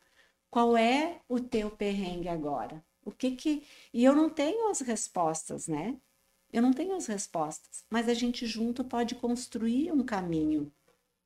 [0.50, 2.84] Qual é o teu perrengue agora?
[3.04, 3.64] O que que.
[3.94, 5.98] E eu não tenho as respostas, né?
[6.52, 10.72] Eu não tenho as respostas, mas a gente junto pode construir um caminho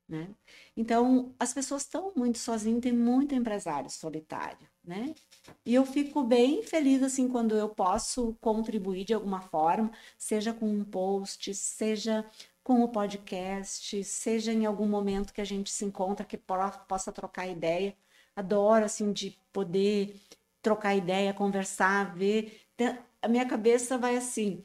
[0.10, 0.28] né?
[0.76, 5.14] Então, as pessoas estão muito sozinhas, tem muito empresário solitário, né?
[5.64, 10.68] E eu fico bem feliz, assim, quando eu posso contribuir de alguma forma, seja com
[10.68, 12.26] um post, seja
[12.64, 16.38] com o podcast, seja em algum momento que a gente se encontra, que
[16.88, 17.96] possa trocar ideia.
[18.40, 20.16] Adoro assim de poder
[20.61, 22.61] trocar ideia, conversar, ver.
[23.22, 24.64] A minha cabeça vai assim,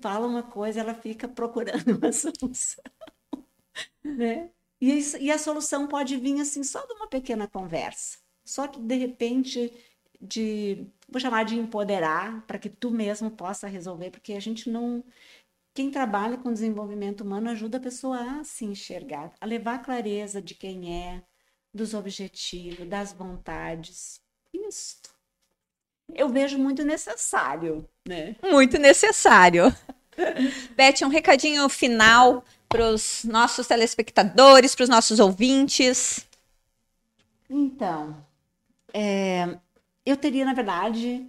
[0.00, 2.84] fala uma coisa, ela fica procurando uma solução,
[4.04, 4.50] né?
[4.80, 8.80] E, isso, e a solução pode vir assim só de uma pequena conversa, só que
[8.80, 9.72] de repente
[10.20, 15.04] de vou chamar de empoderar para que tu mesmo possa resolver, porque a gente não
[15.74, 20.54] quem trabalha com desenvolvimento humano ajuda a pessoa a se enxergar, a levar clareza de
[20.54, 21.22] quem é,
[21.72, 24.20] dos objetivos, das vontades.
[24.52, 24.96] Isso.
[26.14, 28.34] Eu vejo muito necessário, né?
[28.42, 29.74] Muito necessário.
[30.76, 36.26] Beth, um recadinho final para os nossos telespectadores, para os nossos ouvintes.
[37.48, 38.16] Então,
[38.92, 39.56] é,
[40.04, 41.26] eu teria, na verdade,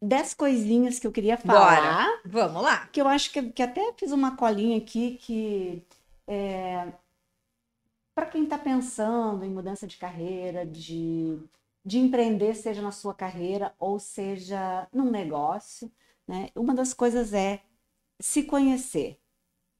[0.00, 2.06] dez coisinhas que eu queria falar.
[2.06, 2.20] Bora.
[2.24, 2.86] Vamos lá.
[2.86, 5.82] Que eu acho que, que até fiz uma colinha aqui que
[6.26, 6.88] é,
[8.14, 11.38] para quem está pensando em mudança de carreira, de,
[11.84, 15.90] de empreender, seja na sua carreira ou seja num negócio,
[16.26, 16.50] né?
[16.54, 17.62] Uma das coisas é
[18.20, 19.20] se conhecer,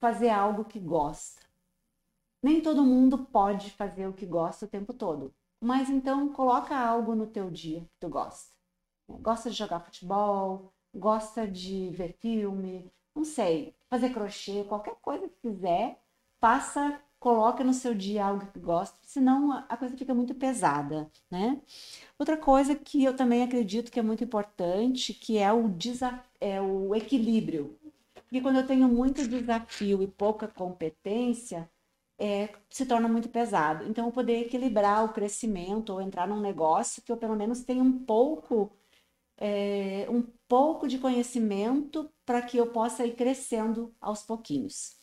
[0.00, 1.42] fazer algo que gosta.
[2.42, 7.14] Nem todo mundo pode fazer o que gosta o tempo todo, mas então coloca algo
[7.14, 8.52] no teu dia que tu gosta
[9.20, 15.36] gosta de jogar futebol, gosta de ver filme, não sei, fazer crochê, qualquer coisa que
[15.48, 16.00] quiser,
[16.40, 21.62] passa, coloca no seu dia algo que gosta, senão a coisa fica muito pesada, né?
[22.18, 25.70] Outra coisa que eu também acredito que é muito importante, que é o,
[26.40, 27.78] é o equilíbrio.
[28.14, 31.70] Porque quando eu tenho muito desafio e pouca competência,
[32.18, 33.84] é, se torna muito pesado.
[33.88, 37.82] Então, eu poder equilibrar o crescimento ou entrar num negócio que eu pelo menos tenha
[37.84, 38.72] um pouco
[39.38, 44.96] é, um pouco de conhecimento para que eu possa ir crescendo aos pouquinhos.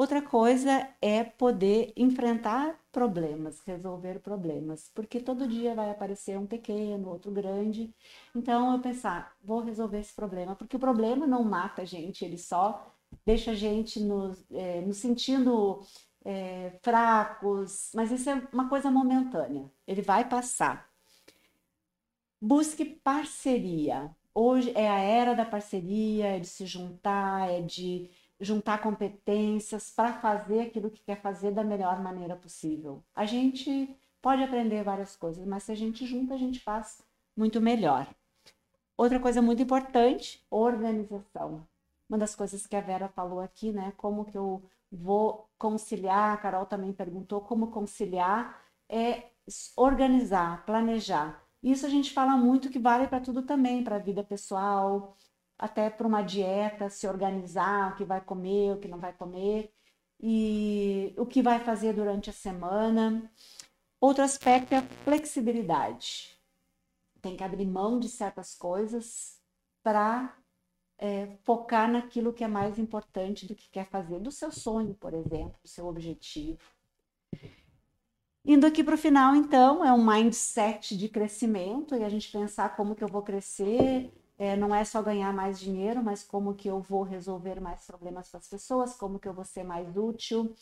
[0.00, 7.10] Outra coisa é poder enfrentar problemas, resolver problemas, porque todo dia vai aparecer um pequeno,
[7.10, 7.94] outro grande.
[8.34, 12.38] Então eu pensar, vou resolver esse problema, porque o problema não mata a gente, ele
[12.38, 12.90] só
[13.26, 15.82] deixa a gente nos, é, nos sentindo
[16.24, 20.88] é, fracos, mas isso é uma coisa momentânea, ele vai passar.
[22.40, 24.10] Busque parceria.
[24.34, 28.08] Hoje é a era da parceria, é de se juntar, é de
[28.40, 33.02] juntar competências para fazer aquilo que quer fazer da melhor maneira possível.
[33.14, 37.02] A gente pode aprender várias coisas, mas se a gente junta, a gente faz
[37.36, 38.06] muito melhor.
[38.96, 41.66] Outra coisa muito importante, organização.
[42.08, 43.92] Uma das coisas que a Vera falou aqui, né?
[43.96, 49.24] Como que eu vou conciliar, a Carol também perguntou como conciliar, é
[49.76, 51.42] organizar, planejar.
[51.62, 55.16] Isso a gente fala muito que vale para tudo também, para a vida pessoal,
[55.60, 59.70] até para uma dieta, se organizar, o que vai comer, o que não vai comer,
[60.18, 63.30] e o que vai fazer durante a semana.
[64.00, 66.34] Outro aspecto é a flexibilidade.
[67.20, 69.38] Tem que abrir mão de certas coisas
[69.82, 70.34] para
[70.98, 75.12] é, focar naquilo que é mais importante do que quer fazer, do seu sonho, por
[75.12, 76.62] exemplo, do seu objetivo.
[78.42, 82.74] Indo aqui para o final, então, é um mindset de crescimento e a gente pensar
[82.74, 84.10] como que eu vou crescer,
[84.40, 88.28] é, não é só ganhar mais dinheiro, mas como que eu vou resolver mais problemas
[88.30, 90.54] para as pessoas, como que eu vou ser mais útil,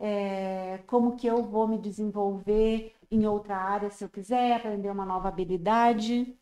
[0.00, 5.06] é, como que eu vou me desenvolver em outra área se eu quiser, aprender uma
[5.06, 6.36] nova habilidade.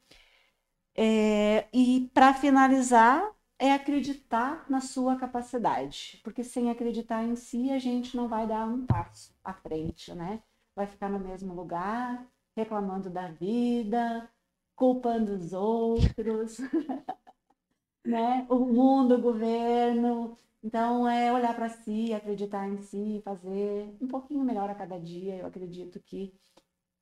[0.96, 7.78] É, e para finalizar, é acreditar na sua capacidade, porque sem acreditar em si, a
[7.78, 10.42] gente não vai dar um passo à frente, né?
[10.74, 12.26] vai ficar no mesmo lugar,
[12.56, 14.28] reclamando da vida,
[14.74, 16.58] culpando os outros,
[18.04, 18.46] né?
[18.48, 20.36] O mundo, o governo.
[20.62, 25.36] Então, é olhar para si, acreditar em si, fazer um pouquinho melhor a cada dia.
[25.36, 26.32] Eu acredito que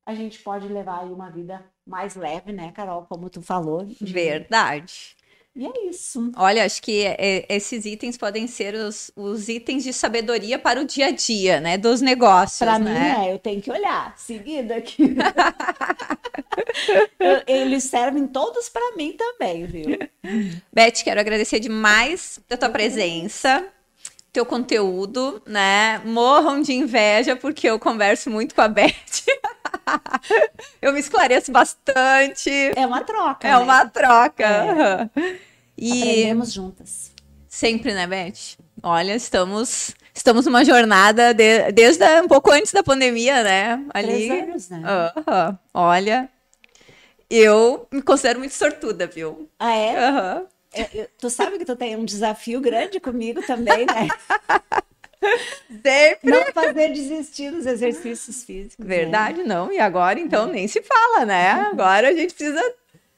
[0.07, 3.07] a gente pode levar aí uma vida mais leve, né, Carol?
[3.09, 3.85] Como tu falou.
[3.85, 3.97] De...
[4.13, 5.17] Verdade.
[5.55, 6.31] E é isso.
[6.37, 10.85] Olha, acho que é, esses itens podem ser os, os, itens de sabedoria para o
[10.85, 11.77] dia a dia, né?
[11.77, 12.59] Dos negócios.
[12.59, 13.19] Para né?
[13.19, 14.17] mim, é, eu tenho que olhar.
[14.17, 15.03] Seguido aqui.
[17.47, 19.99] eles servem todos para mim também, viu?
[20.73, 23.65] Beth, quero agradecer demais a tua presença
[24.33, 26.01] teu conteúdo, né?
[26.05, 28.95] Morram de inveja porque eu converso muito com a Beth.
[30.81, 32.51] eu me esclareço bastante.
[32.77, 33.49] É uma troca.
[33.49, 33.59] É né?
[33.59, 35.11] uma troca.
[35.17, 35.37] É.
[35.77, 37.13] E Aprendemos juntas.
[37.49, 38.57] Sempre, né, Beth?
[38.83, 43.85] Olha, estamos estamos numa jornada de, desde um pouco antes da pandemia, né?
[43.93, 44.29] Ali.
[44.29, 44.79] Três anos, né?
[44.79, 45.59] Uh -huh.
[45.75, 46.29] Olha,
[47.31, 49.49] eu me considero muito sortuda, viu?
[49.59, 49.97] Ah, é?
[49.97, 50.47] Aham.
[50.75, 51.09] Uh -huh.
[51.19, 54.09] tu sabe que tu tem um desafio grande comigo também, né?
[55.83, 56.31] Sempre.
[56.31, 58.85] Não fazer desistir dos exercícios físicos.
[58.85, 58.97] Né?
[58.97, 59.45] Verdade, né?
[59.45, 59.73] não.
[59.73, 61.51] E agora, então, nem se fala, né?
[61.53, 62.75] Agora a gente precisa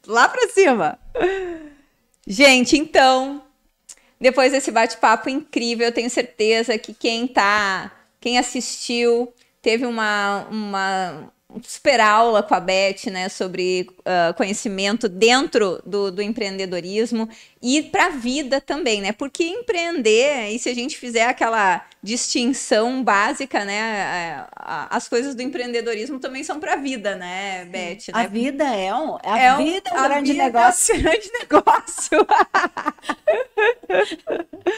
[0.06, 0.98] lá para cima.
[2.26, 3.43] Gente, então,
[4.20, 11.32] depois desse bate-papo incrível, eu tenho certeza que quem tá, quem assistiu, teve uma, uma
[11.62, 17.29] super aula com a Beth, né, sobre uh, conhecimento dentro do, do empreendedorismo
[17.62, 19.12] e para a vida também, né?
[19.12, 26.19] Porque empreender, e se a gente fizer aquela distinção básica, né, as coisas do empreendedorismo
[26.19, 28.12] também são para a vida, né, Beth?
[28.12, 28.29] A né?
[28.29, 30.95] vida é um, a é vida é um grande vida negócio.
[30.95, 32.27] É um grande negócio.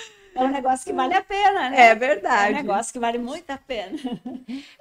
[0.34, 1.90] É um negócio que vale a pena, né?
[1.90, 2.48] É verdade.
[2.48, 3.98] É um negócio que vale muito a pena.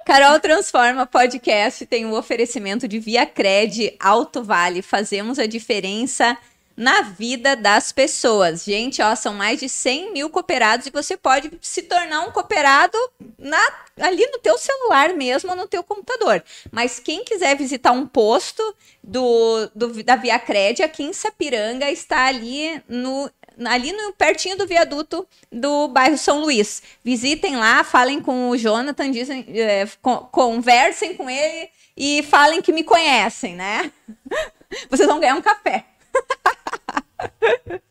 [0.04, 4.82] Carol Transforma Podcast tem o um oferecimento de Via Cred Alto Vale.
[4.82, 6.36] Fazemos a diferença
[6.76, 8.64] na vida das pessoas.
[8.64, 12.98] Gente, ó, são mais de 100 mil cooperados e você pode se tornar um cooperado
[13.38, 13.62] na,
[14.00, 16.42] ali no teu celular mesmo, no teu computador.
[16.72, 18.62] Mas quem quiser visitar um posto
[19.02, 23.30] do, do da Via Cred aqui em Sapiranga, está ali no
[23.64, 26.82] ali no, pertinho do viaduto do bairro São Luís.
[27.02, 29.86] Visitem lá, falem com o Jonathan, dizem, é,
[30.30, 33.92] conversem com ele e falem que me conhecem, né?
[34.90, 35.84] Vocês vão ganhar um café.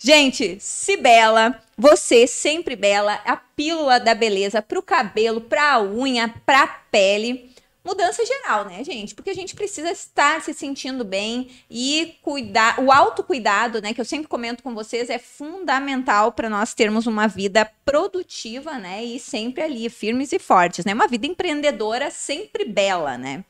[0.00, 5.82] Gente, se bela, você sempre bela, a pílula da beleza para o cabelo, para a
[5.82, 7.54] unha, para a pele
[7.86, 9.14] mudança geral, né, gente?
[9.14, 12.80] Porque a gente precisa estar se sentindo bem e cuidar.
[12.80, 17.28] O autocuidado, né, que eu sempre comento com vocês, é fundamental para nós termos uma
[17.28, 19.04] vida produtiva, né?
[19.04, 20.92] E sempre ali, firmes e fortes, né?
[20.92, 23.44] Uma vida empreendedora sempre bela, né?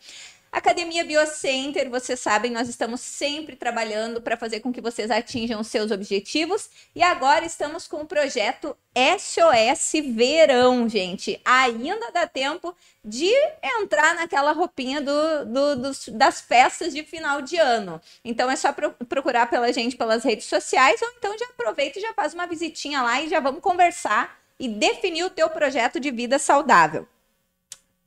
[0.57, 5.91] Academia Biocenter, vocês sabem, nós estamos sempre trabalhando para fazer com que vocês atinjam seus
[5.91, 6.71] objetivos.
[6.95, 8.75] E agora estamos com o projeto
[9.19, 11.39] SOS Verão, gente.
[11.45, 12.75] Ainda dá tempo
[13.05, 13.31] de
[13.63, 18.01] entrar naquela roupinha do, do, dos, das festas de final de ano.
[18.25, 22.03] Então é só pro, procurar pela gente pelas redes sociais ou então já aproveita e
[22.03, 26.11] já faz uma visitinha lá e já vamos conversar e definir o teu projeto de
[26.11, 27.07] vida saudável.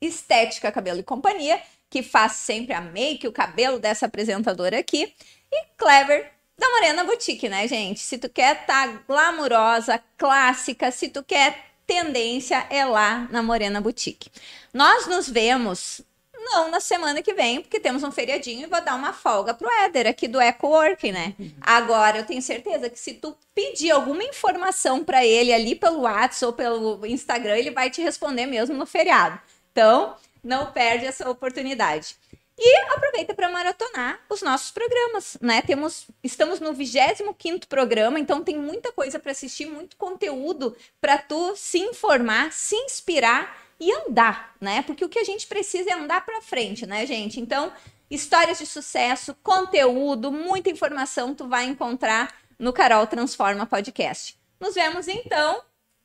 [0.00, 5.12] Estética Cabelo e Companhia que faz sempre a make, o cabelo dessa apresentadora aqui.
[5.52, 7.98] E Clever, da Morena Boutique, né, gente?
[7.98, 14.30] Se tu quer tá glamurosa, clássica, se tu quer tendência, é lá na Morena Boutique.
[14.72, 16.02] Nós nos vemos
[16.38, 19.68] não na semana que vem, porque temos um feriadinho e vou dar uma folga pro
[19.84, 21.34] Éder aqui do Eco Work, né?
[21.60, 26.44] Agora eu tenho certeza que se tu pedir alguma informação para ele ali pelo WhatsApp
[26.46, 29.38] ou pelo Instagram, ele vai te responder mesmo no feriado.
[29.72, 32.16] Então, não perde essa oportunidade.
[32.62, 35.62] E aproveita para maratonar os nossos programas, né?
[35.62, 41.56] Temos, estamos no 25º programa, então tem muita coisa para assistir, muito conteúdo para tu
[41.56, 44.82] se informar, se inspirar e andar, né?
[44.82, 47.40] Porque o que a gente precisa é andar para frente, né, gente?
[47.40, 47.72] Então,
[48.10, 54.38] histórias de sucesso, conteúdo, muita informação tu vai encontrar no Carol Transforma Podcast.
[54.60, 55.62] Nos vemos então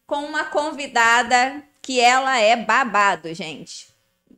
[0.07, 3.93] com uma convidada que ela é babado, gente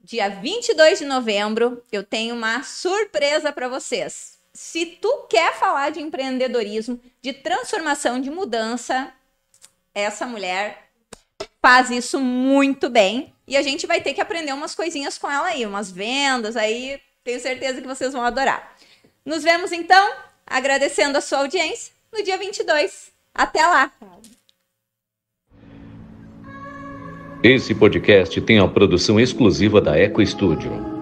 [0.07, 4.39] dia 22 de novembro, eu tenho uma surpresa para vocês.
[4.53, 9.11] Se tu quer falar de empreendedorismo, de transformação, de mudança,
[9.93, 10.88] essa mulher
[11.61, 13.35] faz isso muito bem.
[13.45, 17.01] E a gente vai ter que aprender umas coisinhas com ela aí, umas vendas aí.
[17.21, 18.77] Tenho certeza que vocês vão adorar.
[19.25, 20.13] Nos vemos então,
[20.45, 23.11] agradecendo a sua audiência, no dia 22.
[23.35, 23.91] Até lá!
[27.43, 30.97] Esse podcast tem a produção exclusiva da Eco Studio.